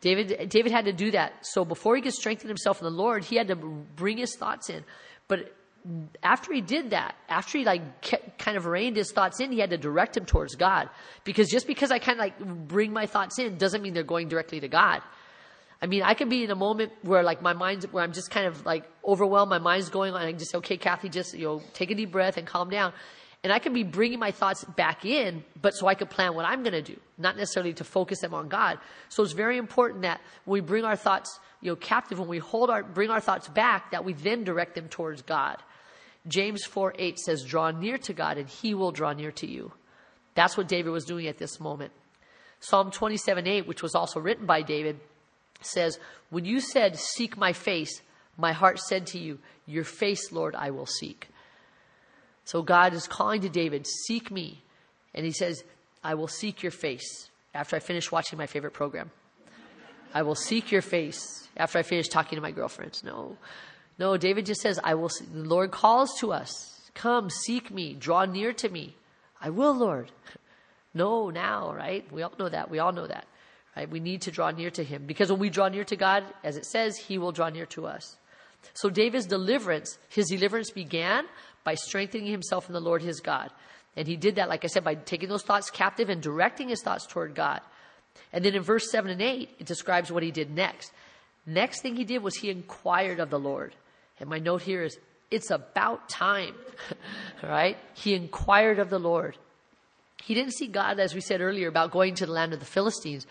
[0.00, 1.46] David, David had to do that.
[1.46, 4.70] So before he could strengthen himself in the Lord, he had to bring his thoughts
[4.70, 4.84] in.
[5.26, 5.54] But
[6.22, 7.82] after he did that, after he like
[8.38, 10.88] kind of reined his thoughts in, he had to direct him towards God.
[11.24, 14.28] Because just because I kind of like bring my thoughts in doesn't mean they're going
[14.28, 15.02] directly to God.
[15.80, 18.30] I mean, I can be in a moment where like my mind's, where I'm just
[18.30, 21.62] kind of like overwhelmed, my mind's going on, I just okay, Kathy, just, you know,
[21.72, 22.92] take a deep breath and calm down.
[23.44, 26.44] And I can be bringing my thoughts back in, but so I could plan what
[26.44, 28.78] I'm going to do, not necessarily to focus them on God.
[29.10, 32.38] So it's very important that when we bring our thoughts, you know, captive, when we
[32.38, 35.56] hold our, bring our thoughts back, that we then direct them towards God.
[36.26, 39.72] James 4 8 says, Draw near to God and he will draw near to you.
[40.34, 41.92] That's what David was doing at this moment.
[42.60, 44.98] Psalm 27 8, which was also written by David,
[45.60, 45.98] says,
[46.30, 48.02] When you said, Seek my face,
[48.36, 51.28] my heart said to you, Your face, Lord, I will seek.
[52.48, 54.62] So God is calling to David, Seek me.
[55.14, 55.62] And he says,
[56.02, 59.10] I will seek your face after I finish watching my favorite program.
[60.14, 63.04] I will seek your face after I finish talking to my girlfriends.
[63.04, 63.36] No.
[63.98, 65.26] No, David just says, I will, see.
[65.26, 66.90] the Lord calls to us.
[66.94, 68.96] Come, seek me, draw near to me.
[69.42, 70.10] I will, Lord.
[70.94, 72.10] No, now, right?
[72.10, 72.70] We all know that.
[72.70, 73.26] We all know that.
[73.76, 73.88] Right?
[73.88, 76.56] We need to draw near to him because when we draw near to God, as
[76.56, 78.16] it says, he will draw near to us.
[78.74, 81.26] So David's deliverance, his deliverance began
[81.68, 83.50] by strengthening himself in the Lord his God.
[83.94, 86.80] And he did that, like I said, by taking those thoughts captive and directing his
[86.80, 87.60] thoughts toward God.
[88.32, 90.90] And then in verse 7 and 8, it describes what he did next.
[91.44, 93.74] Next thing he did was he inquired of the Lord.
[94.18, 94.98] And my note here is,
[95.30, 96.54] it's about time.
[97.42, 97.76] right?
[97.92, 99.36] He inquired of the Lord.
[100.24, 102.64] He didn't see God, as we said earlier, about going to the land of the
[102.64, 103.26] Philistines.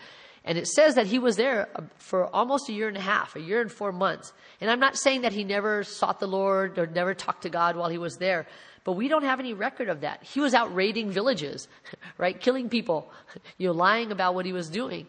[0.48, 3.36] And it says that he was there uh, for almost a year and a half,
[3.36, 4.32] a year and four months.
[4.62, 7.76] And I'm not saying that he never sought the Lord or never talked to God
[7.76, 8.46] while he was there,
[8.82, 10.22] but we don't have any record of that.
[10.22, 11.68] He was out raiding villages,
[12.18, 12.40] right?
[12.40, 13.12] Killing people,
[13.58, 15.06] you know, lying about what he was doing.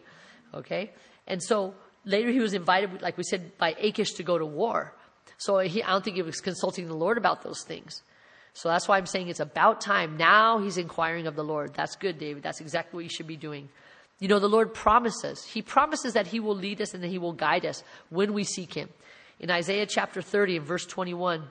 [0.52, 0.90] Okay?
[1.26, 1.72] And so
[2.04, 4.92] later he was invited, like we said, by Achish to go to war.
[5.38, 8.02] So he, I don't think he was consulting the Lord about those things.
[8.52, 10.18] So that's why I'm saying it's about time.
[10.18, 11.72] Now he's inquiring of the Lord.
[11.72, 12.42] That's good, David.
[12.42, 13.70] That's exactly what you should be doing.
[14.20, 15.44] You know, the Lord promises.
[15.44, 18.44] He promises that He will lead us and that He will guide us when we
[18.44, 18.90] seek Him.
[19.40, 21.42] In Isaiah chapter 30 and verse 21,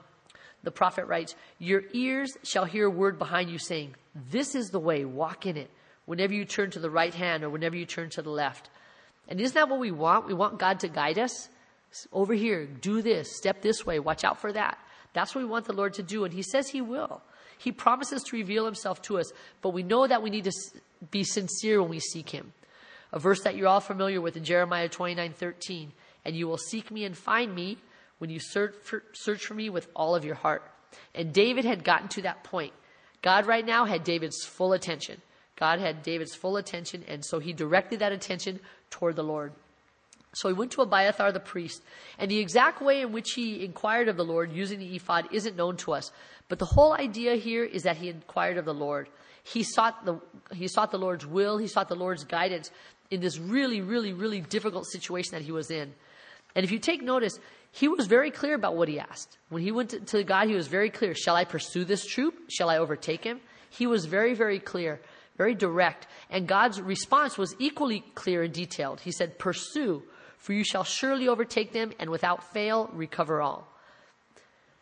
[0.62, 3.96] the prophet writes, Your ears shall hear a word behind you saying,
[4.30, 5.68] This is the way, walk in it,
[6.06, 8.70] whenever you turn to the right hand or whenever you turn to the left.
[9.28, 10.26] And isn't that what we want?
[10.26, 11.48] We want God to guide us.
[12.12, 14.78] Over here, do this, step this way, watch out for that.
[15.12, 17.20] That's what we want the Lord to do, and He says He will.
[17.58, 20.52] He promises to reveal Himself to us, but we know that we need to
[21.10, 22.52] be sincere when we seek Him.
[23.12, 25.92] A verse that you're all familiar with in Jeremiah 29 13.
[26.24, 27.78] And you will seek me and find me
[28.18, 30.62] when you search for, search for me with all of your heart.
[31.14, 32.72] And David had gotten to that point.
[33.22, 35.20] God right now had David's full attention.
[35.56, 39.52] God had David's full attention, and so he directed that attention toward the Lord.
[40.32, 41.82] So he went to Abiathar the priest,
[42.18, 45.56] and the exact way in which he inquired of the Lord using the ephod isn't
[45.56, 46.12] known to us.
[46.48, 49.08] But the whole idea here is that he inquired of the Lord.
[49.42, 50.20] He sought the,
[50.54, 52.70] he sought the Lord's will, he sought the Lord's guidance
[53.10, 55.92] in this really, really, really difficult situation that he was in.
[56.54, 57.38] And if you take notice,
[57.72, 59.38] he was very clear about what he asked.
[59.48, 61.14] When he went to, to, God, he was very clear.
[61.14, 62.34] Shall I pursue this troop?
[62.48, 63.40] Shall I overtake him?
[63.70, 65.00] He was very, very clear,
[65.36, 66.06] very direct.
[66.28, 69.00] And God's response was equally clear and detailed.
[69.00, 70.02] He said, Pursue,
[70.38, 73.68] for you shall surely overtake them and without fail recover all.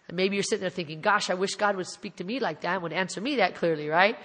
[0.09, 2.62] And maybe you're sitting there thinking, gosh, I wish God would speak to me like
[2.62, 4.17] that and would answer me that clearly, right?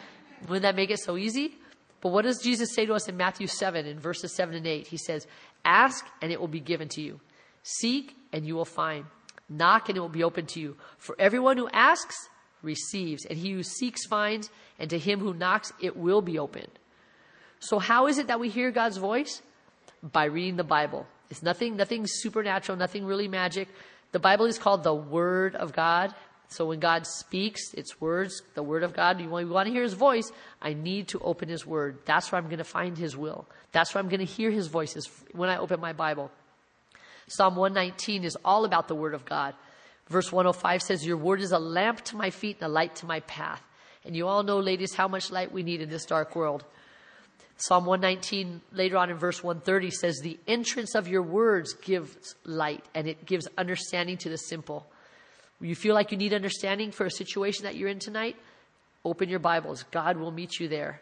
[0.44, 1.56] Wouldn't that make it so easy?
[2.04, 4.88] But what does Jesus say to us in Matthew 7 in verses 7 and 8?
[4.88, 5.26] He says,
[5.64, 7.22] Ask and it will be given to you.
[7.64, 9.06] Seek and you will find.
[9.48, 10.76] Knock and it will be open to you.
[10.98, 12.28] For everyone who asks
[12.62, 16.72] receives, and he who seeks finds, and to him who knocks it will be opened.
[17.60, 19.42] So how is it that we hear God's voice?
[20.02, 21.08] By reading the Bible.
[21.30, 23.70] It's nothing, nothing supernatural, nothing really magic.
[24.12, 26.14] The Bible is called the Word of God.
[26.54, 29.20] So when God speaks, it's words, the Word of God.
[29.20, 31.98] You want, you want to hear His voice, I need to open His Word.
[32.06, 33.48] That's where I'm going to find His will.
[33.72, 36.32] That's where I'm going to hear His voices when I open my Bible.
[37.28, 39.56] Psalm 119 is all about the Word of God.
[40.08, 43.06] Verse 105 says, Your Word is a lamp to my feet and a light to
[43.06, 43.64] my path.
[44.06, 46.64] And you all know, ladies, how much light we need in this dark world.
[47.58, 52.84] Psalm 119, later on in verse 130, says, The entrance of your words gives light
[52.94, 54.86] and it gives understanding to the simple.
[55.62, 58.36] You feel like you need understanding for a situation that you're in tonight?
[59.06, 59.84] Open your Bibles.
[59.92, 61.02] God will meet you there.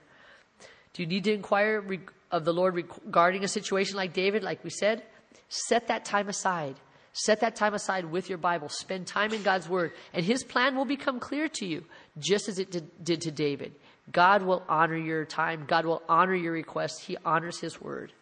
[0.93, 1.83] Do you need to inquire
[2.31, 5.03] of the Lord regarding a situation like David, like we said?
[5.49, 6.75] Set that time aside.
[7.13, 8.69] Set that time aside with your Bible.
[8.69, 11.83] Spend time in God's Word, and His plan will become clear to you,
[12.19, 12.71] just as it
[13.03, 13.73] did, to David.
[14.11, 15.65] God will honor your time.
[15.67, 17.03] God will honor your request.
[17.03, 18.13] He honors His Word.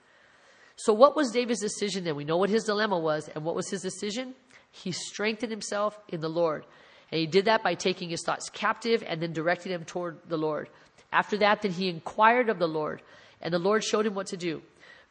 [0.76, 2.15] So, what was David's decision then?
[2.15, 4.34] We know what his dilemma was, and what was his decision?
[4.71, 6.65] He strengthened himself in the Lord.
[7.12, 10.38] And he did that by taking his thoughts captive and then directing them toward the
[10.38, 10.69] Lord.
[11.12, 13.01] After that, then he inquired of the Lord,
[13.41, 14.62] and the Lord showed him what to do.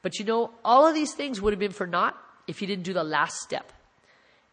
[0.03, 2.17] But you know, all of these things would have been for naught
[2.47, 3.73] if he didn't do the last step.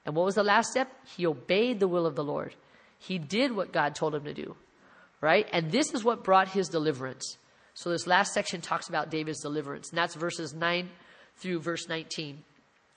[0.06, 0.92] And what was the last step?
[1.16, 2.56] He obeyed the will of the Lord.
[2.98, 4.56] He did what God told him to do.
[5.22, 5.48] Right?
[5.52, 7.38] And this is what brought his deliverance.
[7.74, 10.90] So this last section talks about David's deliverance, and that's verses 9
[11.38, 12.44] through verse 19.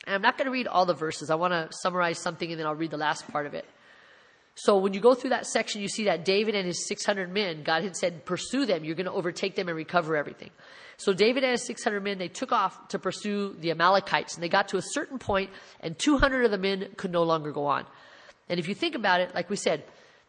[0.08, 1.28] And I'm not going to read all the verses.
[1.28, 3.66] I want to summarize something and then I'll read the last part of it.
[4.54, 7.62] So when you go through that section, you see that David and his 600 men,
[7.62, 8.84] God had said, pursue them.
[8.84, 10.48] You're going to overtake them and recover everything.
[10.96, 14.48] So David and his 600 men, they took off to pursue the Amalekites and they
[14.48, 17.84] got to a certain point and 200 of the men could no longer go on.
[18.48, 19.84] And if you think about it, like we said,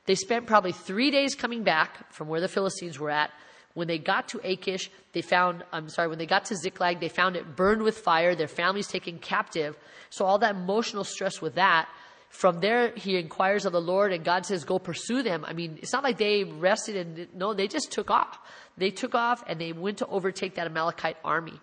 [0.08, 3.32] they spent probably three days coming back from where the Philistines were at.
[3.74, 7.10] When they got to Achish, they found, I'm sorry, when they got to Ziklag, they
[7.10, 9.78] found it burned with fire, their families taken captive.
[10.10, 11.88] So all that emotional stress with that,
[12.30, 15.44] from there, he inquires of the Lord, and God says, Go pursue them.
[15.46, 18.40] I mean, it's not like they rested and no, they just took off.
[18.78, 21.60] They took off and they went to overtake that Amalekite army.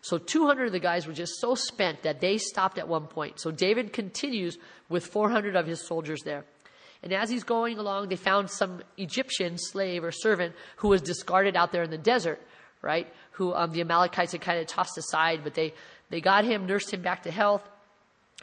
[0.00, 3.40] So 200 of the guys were just so spent that they stopped at one point.
[3.40, 4.56] So David continues
[4.88, 6.44] with 400 of his soldiers there.
[7.02, 11.56] And as he's going along, they found some Egyptian slave or servant who was discarded
[11.56, 12.40] out there in the desert,
[12.82, 13.06] right?
[13.32, 15.74] Who um, the Amalekites had kind of tossed aside, but they,
[16.10, 17.62] they got him, nursed him back to health.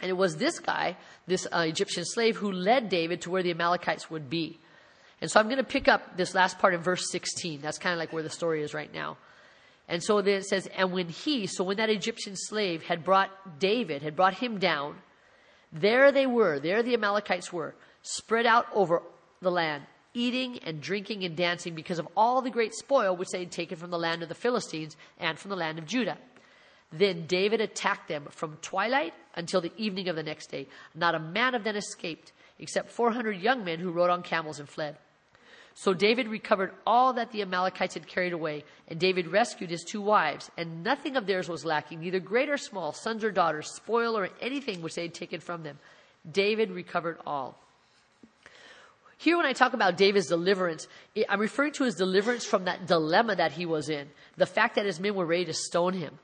[0.01, 3.51] And it was this guy, this uh, Egyptian slave, who led David to where the
[3.51, 4.57] Amalekites would be.
[5.21, 7.61] And so I'm going to pick up this last part in verse 16.
[7.61, 9.17] That's kind of like where the story is right now.
[9.87, 13.59] And so then it says, and when he, so when that Egyptian slave had brought
[13.59, 14.95] David, had brought him down,
[15.71, 19.01] there they were, there the Amalekites were, spread out over
[19.41, 23.39] the land, eating and drinking and dancing because of all the great spoil which they
[23.39, 26.17] had taken from the land of the Philistines and from the land of Judah.
[26.91, 30.67] Then David attacked them from twilight until the evening of the next day.
[30.93, 34.69] Not a man of them escaped, except 400 young men who rode on camels and
[34.69, 34.97] fled.
[35.75, 40.01] So David recovered all that the Amalekites had carried away, and David rescued his two
[40.01, 44.15] wives, and nothing of theirs was lacking, neither great or small, sons or daughters, spoil
[44.15, 45.79] or anything which they had taken from them.
[46.31, 47.57] David recovered all.
[49.23, 50.85] Here, when I talk about David's deliverance,
[51.29, 54.09] I'm referring to his deliverance from that dilemma that he was in.
[54.35, 56.19] The fact that his men were ready to stone him.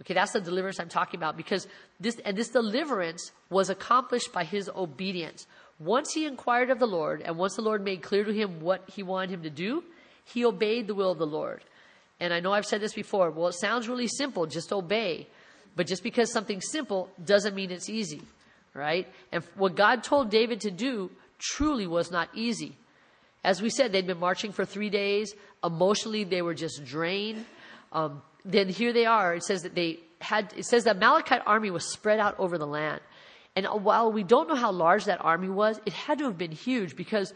[0.00, 1.68] Okay, that's the deliverance I'm talking about because
[2.00, 5.46] this, and this deliverance was accomplished by his obedience.
[5.78, 8.82] Once he inquired of the Lord and once the Lord made clear to him what
[8.92, 9.84] he wanted him to do,
[10.24, 11.62] he obeyed the will of the Lord.
[12.18, 13.30] And I know I've said this before.
[13.30, 14.46] Well, it sounds really simple.
[14.46, 15.28] Just obey.
[15.76, 18.22] But just because something's simple doesn't mean it's easy,
[18.74, 19.06] right?
[19.30, 22.76] And what God told David to do truly was not easy.
[23.42, 25.34] As we said, they'd been marching for three days.
[25.62, 27.44] Emotionally, they were just drained.
[27.92, 29.34] Um, then here they are.
[29.34, 32.66] It says that they had, it says the Amalekite army was spread out over the
[32.66, 33.00] land.
[33.56, 36.50] And while we don't know how large that army was, it had to have been
[36.50, 37.32] huge because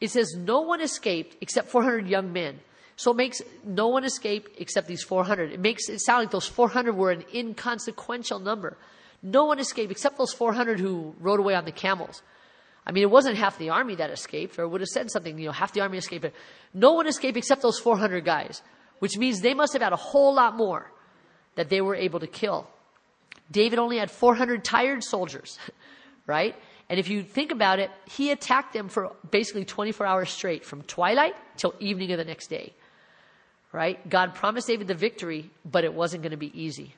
[0.00, 2.60] it says no one escaped except 400 young men.
[2.96, 5.52] So it makes no one escaped except these 400.
[5.52, 8.76] It makes it sound like those 400 were an inconsequential number.
[9.22, 12.22] No one escaped except those 400 who rode away on the camels.
[12.86, 15.46] I mean, it wasn't half the army that escaped, or would have said something, you
[15.46, 16.22] know, half the army escaped.
[16.22, 16.32] But
[16.72, 18.62] No one escaped except those 400 guys
[19.00, 20.90] which means they must have had a whole lot more
[21.56, 22.68] that they were able to kill.
[23.50, 25.58] David only had 400 tired soldiers,
[26.26, 26.54] right?
[26.88, 30.82] And if you think about it, he attacked them for basically 24 hours straight, from
[30.82, 32.72] twilight till evening of the next day.
[33.72, 34.08] Right?
[34.08, 36.94] God promised David the victory, but it wasn't going to be easy.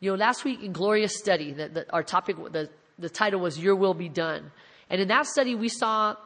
[0.00, 2.68] You know, last week in Glorious Study, the, the, our topic, the,
[2.98, 4.50] the title was Your Will Be Done.
[4.90, 6.16] And in that study, we saw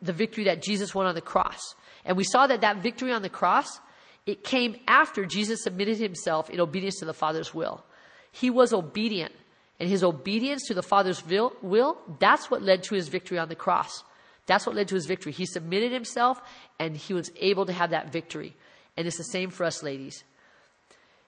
[0.00, 1.74] the victory that Jesus won on the cross.
[2.04, 3.80] And we saw that that victory on the cross,
[4.26, 7.84] it came after Jesus submitted himself in obedience to the Father's will.
[8.30, 9.32] He was obedient
[9.80, 13.48] and his obedience to the Father's will, will, that's what led to his victory on
[13.48, 14.04] the cross.
[14.46, 15.32] That's what led to his victory.
[15.32, 16.40] He submitted himself
[16.78, 18.54] and he was able to have that victory.
[18.96, 20.22] And it's the same for us, ladies.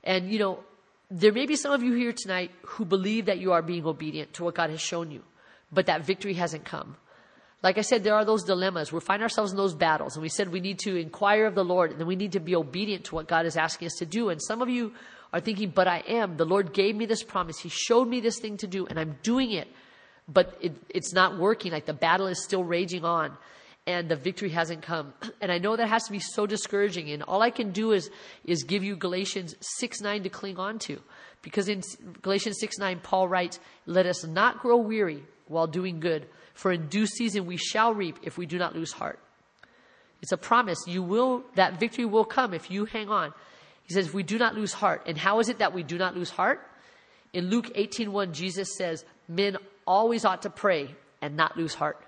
[0.04, 0.60] And, you know,
[1.10, 4.34] there may be some of you here tonight who believe that you are being obedient
[4.34, 5.22] to what God has shown you,
[5.72, 6.96] but that victory hasn't come.
[7.62, 8.92] Like I said, there are those dilemmas.
[8.92, 11.64] We find ourselves in those battles, and we said we need to inquire of the
[11.64, 14.06] Lord, and then we need to be obedient to what God is asking us to
[14.06, 14.28] do.
[14.28, 14.92] And some of you
[15.32, 16.36] are thinking, but I am.
[16.36, 17.58] The Lord gave me this promise.
[17.58, 19.68] He showed me this thing to do, and I'm doing it.
[20.28, 21.72] But it, it's not working.
[21.72, 23.36] Like the battle is still raging on,
[23.86, 25.14] and the victory hasn't come.
[25.40, 27.10] And I know that has to be so discouraging.
[27.10, 28.10] And all I can do is,
[28.44, 31.00] is give you Galatians 6 9 to cling on to.
[31.42, 31.82] Because in
[32.22, 36.88] Galatians 6 9, Paul writes, Let us not grow weary while doing good, for in
[36.88, 39.20] due season we shall reap if we do not lose heart.
[40.22, 40.78] It's a promise.
[40.86, 43.32] You will, that victory will come if you hang on.
[43.84, 45.02] He says, we do not lose heart.
[45.06, 46.60] And how is it that we do not lose heart?
[47.32, 49.56] In Luke 18:1, Jesus says, men
[49.86, 52.02] always ought to pray and not lose heart.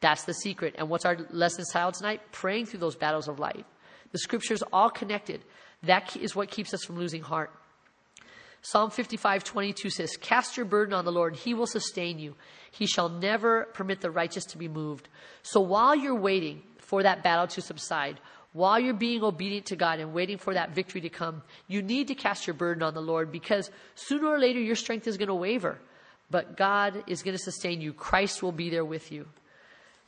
[0.00, 0.74] That's the secret.
[0.78, 2.20] And what's our lesson title tonight?
[2.32, 3.64] Praying through those battles of life.
[4.12, 5.42] The scriptures all connected.
[5.82, 7.52] That is what keeps us from losing heart.
[8.62, 12.34] Psalm 55, 22 says, Cast your burden on the Lord, He will sustain you.
[12.70, 15.08] He shall never permit the righteous to be moved.
[15.42, 18.20] So while you're waiting for that battle to subside,
[18.52, 22.08] while you're being obedient to God and waiting for that victory to come, you need
[22.08, 25.28] to cast your burden on the Lord because sooner or later your strength is going
[25.28, 25.78] to waver.
[26.30, 27.92] But God is going to sustain you.
[27.92, 29.26] Christ will be there with you.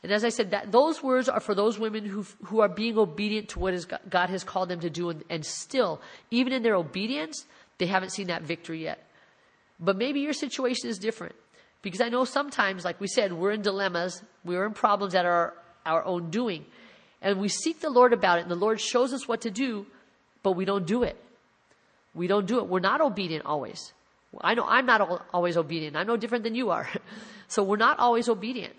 [0.03, 2.97] And as I said, that, those words are for those women who, who are being
[2.97, 5.09] obedient to what is, God has called them to do.
[5.09, 7.45] And, and still, even in their obedience,
[7.77, 9.07] they haven't seen that victory yet.
[9.79, 11.35] But maybe your situation is different.
[11.81, 15.53] Because I know sometimes, like we said, we're in dilemmas, we're in problems that are
[15.85, 16.65] our own doing
[17.23, 19.87] and we seek the Lord about it, and the Lord shows us what to do,
[20.43, 21.17] but we don't do it.
[22.13, 22.67] We don't do it.
[22.67, 23.93] We're not obedient always.
[24.41, 25.95] I know I'm not always obedient.
[25.95, 26.87] I'm no different than you are.
[27.47, 28.73] so we're not always obedient.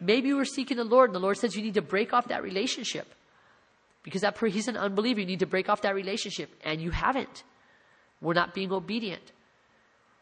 [0.00, 2.28] Maybe you are seeking the Lord, and the Lord says you need to break off
[2.28, 3.06] that relationship.
[4.02, 5.20] Because that he's an unbeliever.
[5.20, 7.42] You need to break off that relationship, and you haven't.
[8.20, 9.32] We're not being obedient.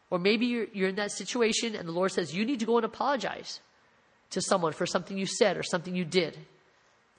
[0.09, 2.77] Or maybe you're, you're in that situation, and the Lord says you need to go
[2.77, 3.59] and apologize
[4.29, 6.37] to someone for something you said or something you did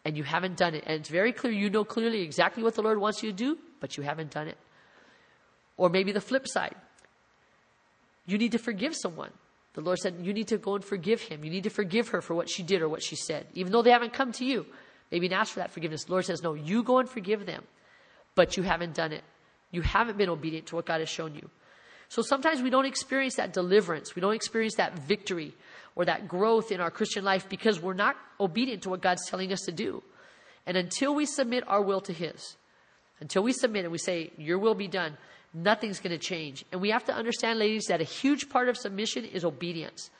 [0.04, 0.84] and you haven't done it.
[0.86, 3.58] And it's very clear, you know clearly exactly what the Lord wants you to do,
[3.80, 4.58] but you haven't done it.
[5.76, 6.74] Or maybe the flip side.
[8.26, 9.30] You need to forgive someone.
[9.74, 11.44] The Lord said, You need to go and forgive him.
[11.44, 13.82] You need to forgive her for what she did or what she said, even though
[13.82, 14.66] they haven't come to you.
[15.10, 16.04] Maybe and ask for that forgiveness.
[16.04, 17.64] The Lord says, No, you go and forgive them,
[18.34, 19.22] but you haven't done it.
[19.70, 21.50] You haven't been obedient to what God has shown you.
[22.08, 24.14] So sometimes we don't experience that deliverance.
[24.14, 25.54] We don't experience that victory
[25.96, 29.52] or that growth in our Christian life because we're not obedient to what God's telling
[29.52, 30.02] us to do.
[30.66, 32.56] And until we submit our will to His,
[33.20, 35.16] until we submit and we say, Your will be done,
[35.54, 36.64] nothing's going to change.
[36.72, 40.10] And we have to understand, ladies, that a huge part of submission is obedience.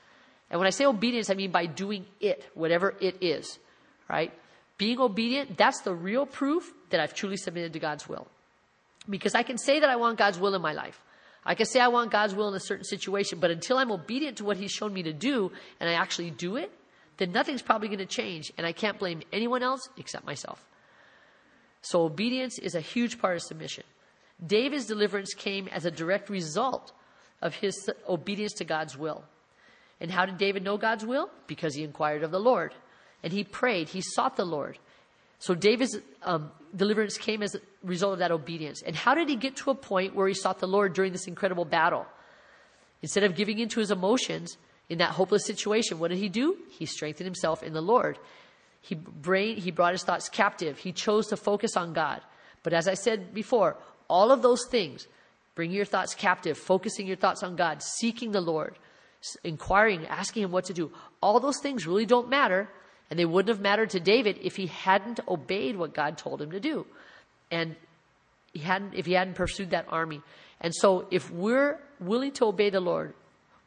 [0.51, 3.59] And when I say obedience, I mean by doing it, whatever it is,
[4.09, 4.33] right?
[4.79, 8.27] Being obedient, that's the real proof that I've truly submitted to God's will.
[9.09, 11.01] Because I can say that I want God's will in my life.
[11.45, 14.39] I can say I want God's will in a certain situation, but until I'm obedient
[14.39, 16.73] to what He's shown me to do and I actually do it,
[17.19, 18.53] then nothing's probably going to change.
[18.57, 20.65] And I can't blame anyone else except myself.
[21.83, 23.85] So obedience is a huge part of submission.
[24.45, 26.93] David's deliverance came as a direct result
[27.41, 29.25] of his obedience to God's will.
[30.01, 31.31] And how did David know God's will?
[31.47, 32.75] Because he inquired of the Lord.
[33.23, 34.79] And he prayed, he sought the Lord.
[35.39, 38.83] So David's um, deliverance came as a result of that obedience.
[38.83, 41.27] And how did he get to a point where he sought the Lord during this
[41.27, 42.07] incredible battle?
[43.03, 44.57] Instead of giving into his emotions
[44.89, 46.57] in that hopeless situation, what did he do?
[46.71, 48.19] He strengthened himself in the Lord.
[48.81, 50.79] He, brain, he brought his thoughts captive.
[50.79, 52.21] He chose to focus on God.
[52.63, 53.77] But as I said before,
[54.09, 55.07] all of those things,
[55.55, 58.77] bringing your thoughts captive, focusing your thoughts on God, seeking the Lord,
[59.43, 60.93] inquiring, asking Him what to do,
[61.23, 62.69] all those things really don't matter
[63.11, 66.51] and they wouldn't have mattered to David if he hadn't obeyed what God told him
[66.53, 66.87] to do.
[67.51, 67.77] And
[68.53, 70.21] he hadn't, if he hadn't pursued that army.
[70.61, 73.15] And so if we're willing to obey the Lord,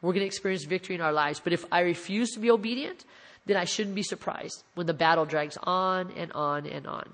[0.02, 1.40] we're going to experience victory in our lives.
[1.40, 3.04] But if I refuse to be obedient,
[3.46, 7.08] then I shouldn't be surprised when the battle drags on and on and on.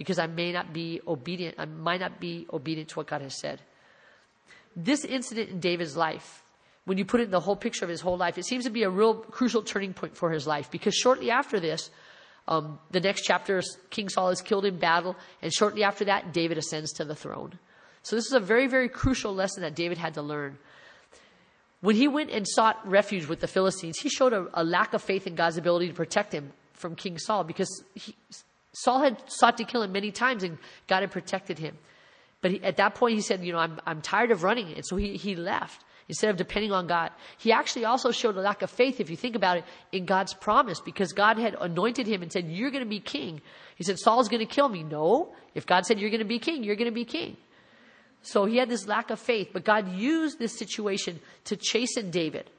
[0.00, 3.38] Because I may not be obedient, I might not be obedient to what God has
[3.38, 3.60] said.
[4.74, 6.42] This incident in David's life
[6.90, 8.70] when you put it in the whole picture of his whole life, it seems to
[8.70, 11.90] be a real crucial turning point for his life because shortly after this,
[12.48, 16.58] um, the next chapter, King Saul is killed in battle, and shortly after that, David
[16.58, 17.58] ascends to the throne.
[18.02, 20.58] So this is a very, very crucial lesson that David had to learn.
[21.80, 25.02] When he went and sought refuge with the Philistines, he showed a, a lack of
[25.02, 28.16] faith in God's ability to protect him from King Saul because he,
[28.72, 31.76] Saul had sought to kill him many times and God had protected him.
[32.40, 34.72] But he, at that point, he said, You know, I'm, I'm tired of running.
[34.74, 37.10] And so he, he left instead of depending on God.
[37.38, 40.34] He actually also showed a lack of faith, if you think about it, in God's
[40.34, 43.40] promise because God had anointed him and said, You're going to be king.
[43.76, 44.82] He said, Saul's going to kill me.
[44.82, 45.34] No.
[45.54, 47.36] If God said, You're going to be king, you're going to be king.
[48.22, 52.50] So he had this lack of faith, but God used this situation to chasten David.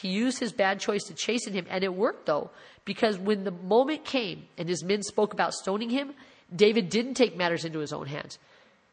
[0.00, 2.50] He used his bad choice to chasten him, and it worked though,
[2.84, 6.14] because when the moment came and his men spoke about stoning him,
[6.54, 8.38] David didn't take matters into his own hands.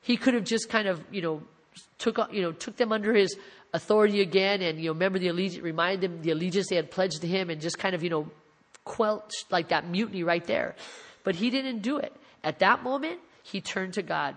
[0.01, 1.43] He could have just kind of, you know,
[1.99, 3.37] took, you know, took them under his
[3.71, 7.21] authority again and, you know, remember the allegiance, remind them the allegiance they had pledged
[7.21, 8.31] to him and just kind of, you know,
[8.83, 10.75] quelched like that mutiny right there.
[11.23, 12.15] But he didn't do it.
[12.43, 14.35] At that moment, he turned to God.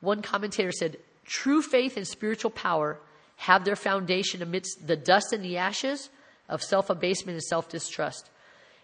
[0.00, 2.98] One commentator said, true faith and spiritual power
[3.38, 6.10] have their foundation amidst the dust and the ashes
[6.48, 8.28] of self abasement and self distrust.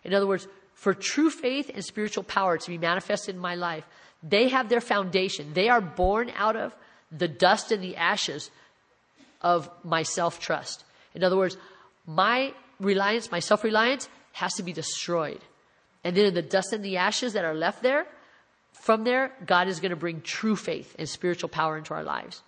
[0.05, 3.85] In other words, for true faith and spiritual power to be manifested in my life,
[4.23, 5.53] they have their foundation.
[5.55, 6.75] They are born out of
[7.11, 8.51] the dust and the ashes
[9.41, 10.85] of my self trust.
[11.15, 11.57] In other words,
[12.07, 15.41] my reliance, my self reliance has to be destroyed.
[16.05, 18.07] And then in the dust and the ashes that are left there,
[18.73, 22.43] from there, God is going to bring true faith and spiritual power into our lives.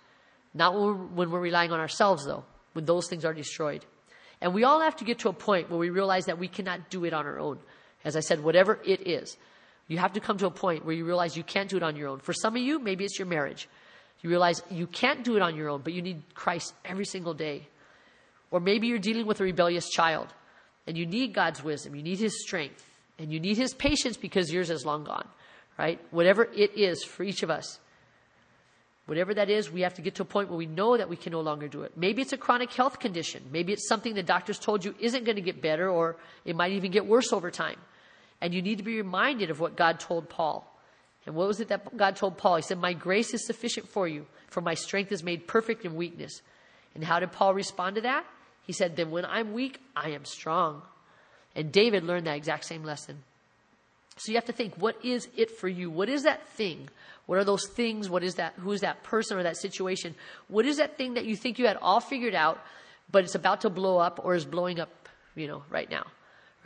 [0.53, 2.43] Not when we're, relying on ourselves, though,
[2.73, 3.85] when those things are destroyed.
[4.41, 6.89] And we all have to get to a point where we realize that we cannot
[6.89, 7.59] do it on our own.
[8.05, 9.37] As I said, whatever it is,
[9.87, 11.95] you have to come to a point where you realize you can't do it on
[11.95, 12.19] your own.
[12.19, 13.67] For some of you, maybe it's your marriage.
[14.21, 17.33] You realize you can't do it on your own, but you need Christ every single
[17.33, 17.67] day.
[18.51, 20.27] Or maybe you're dealing with a rebellious child
[20.87, 22.83] and you need God's wisdom, you need His strength,
[23.19, 25.27] and you need His patience because yours is long gone,
[25.77, 25.99] right?
[26.11, 27.79] Whatever it is for each of us.
[29.07, 31.15] Whatever that is, we have to get to a point where we know that we
[31.15, 31.93] can no longer do it.
[31.95, 33.41] Maybe it's a chronic health condition.
[33.51, 36.73] Maybe it's something the doctors told you isn't going to get better or it might
[36.73, 37.79] even get worse over time.
[38.41, 40.69] And you need to be reminded of what God told Paul.
[41.25, 42.57] And what was it that God told Paul?
[42.57, 45.95] He said, My grace is sufficient for you, for my strength is made perfect in
[45.95, 46.41] weakness.
[46.93, 48.25] And how did Paul respond to that?
[48.65, 50.81] He said, Then when I'm weak, I am strong.
[51.55, 53.23] And David learned that exact same lesson.
[54.17, 55.89] So you have to think, what is it for you?
[55.89, 56.89] What is that thing?
[57.27, 58.09] What are those things?
[58.09, 58.53] What is that?
[58.57, 60.15] Who is that person or that situation?
[60.47, 62.59] What is that thing that you think you had all figured out,
[63.11, 64.89] but it's about to blow up or is blowing up,
[65.35, 66.07] you know, right now?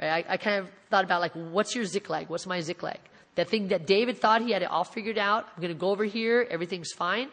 [0.01, 0.25] Right?
[0.27, 2.29] I, I kind of thought about like, what's your Ziklag?
[2.29, 2.99] What's my Ziklag?
[3.35, 5.47] That thing that David thought he had it all figured out.
[5.55, 6.47] I'm going to go over here.
[6.49, 7.29] Everything's fine.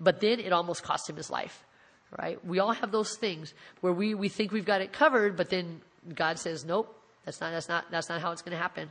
[0.00, 1.64] But then it almost cost him his life.
[2.18, 2.44] Right?
[2.44, 5.80] We all have those things where we, we think we've got it covered, but then
[6.14, 6.94] God says, nope,
[7.24, 8.90] that's not, that's not, that's not how it's going to happen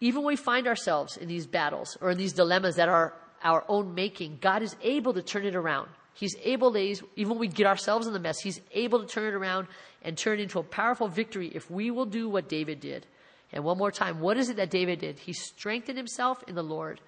[0.00, 3.64] even when we find ourselves in these battles or in these dilemmas that are our
[3.68, 5.88] own making, God is able to turn it around.
[6.14, 9.28] He's able to, even when we get ourselves in the mess, He's able to turn
[9.28, 9.68] it around
[10.02, 13.06] and turn it into a powerful victory if we will do what David did.
[13.52, 15.18] And one more time, what is it that David did?
[15.18, 17.00] He strengthened himself in the Lord.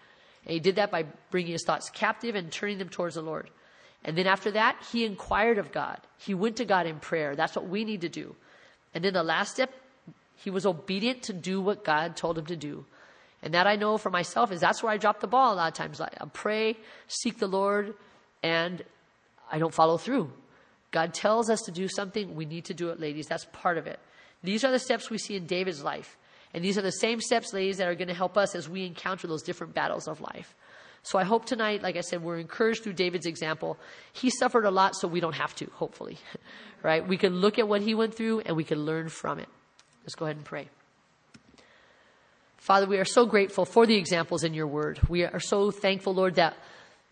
[0.45, 3.51] And he did that by bringing his thoughts captive and turning them towards the Lord.
[4.05, 6.01] And then after that, he inquired of God.
[6.19, 7.37] He went to God in prayer.
[7.37, 8.35] That's what we need to do.
[8.95, 9.73] And then the last step
[10.43, 12.85] he was obedient to do what God told him to do.
[13.43, 15.69] And that I know for myself is that's where I drop the ball a lot
[15.69, 16.01] of times.
[16.01, 16.77] I pray,
[17.07, 17.95] seek the Lord,
[18.43, 18.83] and
[19.51, 20.33] I don't follow through.
[20.91, 23.27] God tells us to do something, we need to do it, ladies.
[23.27, 24.01] That's part of it.
[24.43, 26.17] These are the steps we see in David's life.
[26.53, 28.85] And these are the same steps, ladies, that are going to help us as we
[28.85, 30.55] encounter those different battles of life.
[31.05, 33.79] So I hope tonight, like I said, we're encouraged through David's example.
[34.13, 36.19] He suffered a lot, so we don't have to, hopefully.
[36.83, 37.07] right?
[37.07, 39.49] We can look at what he went through and we can learn from it.
[40.03, 40.69] Let's go ahead and pray.
[42.57, 45.01] Father, we are so grateful for the examples in your word.
[45.09, 46.57] We are so thankful, Lord, that,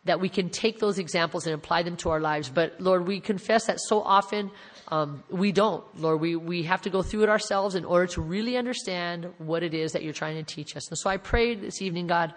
[0.05, 2.49] that we can take those examples and apply them to our lives.
[2.49, 4.53] But Lord, we confess that so often
[4.89, 5.85] um, we don't.
[6.01, 9.63] Lord, we, we have to go through it ourselves in order to really understand what
[9.63, 10.89] it is that you're trying to teach us.
[10.89, 12.33] And so I pray this evening, God,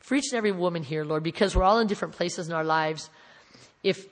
[0.00, 2.64] for each and every woman here, Lord, because we're all in different places in our
[2.64, 3.08] lives.
[3.82, 4.06] If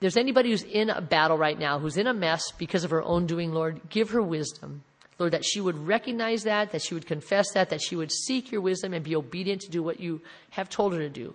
[0.00, 3.02] there's anybody who's in a battle right now, who's in a mess because of her
[3.02, 4.82] own doing, Lord, give her wisdom.
[5.20, 8.50] Lord, that she would recognize that, that she would confess that, that she would seek
[8.50, 11.34] your wisdom and be obedient to do what you have told her to do.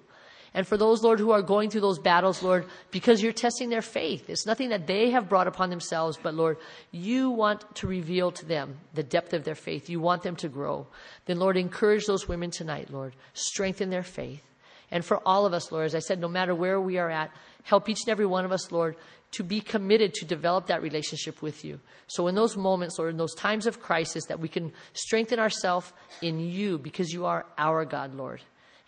[0.55, 3.81] And for those, Lord, who are going through those battles, Lord, because you're testing their
[3.81, 4.29] faith.
[4.29, 6.57] It's nothing that they have brought upon themselves, but Lord,
[6.91, 9.89] you want to reveal to them the depth of their faith.
[9.89, 10.88] You want them to grow.
[11.25, 13.15] Then, Lord, encourage those women tonight, Lord.
[13.33, 14.41] Strengthen their faith.
[14.91, 17.31] And for all of us, Lord, as I said, no matter where we are at,
[17.63, 18.95] help each and every one of us, Lord,
[19.36, 21.79] to be committed to develop that relationship with you.
[22.07, 25.91] So in those moments, or in those times of crisis, that we can strengthen ourselves
[26.21, 28.41] in you because you are our God, Lord.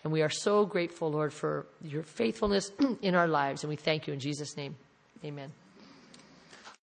[0.04, 2.72] And we are so grateful, Lord, for your faithfulness
[3.02, 3.64] in our lives.
[3.64, 4.76] And we thank you in Jesus' name.
[5.26, 5.52] Amen.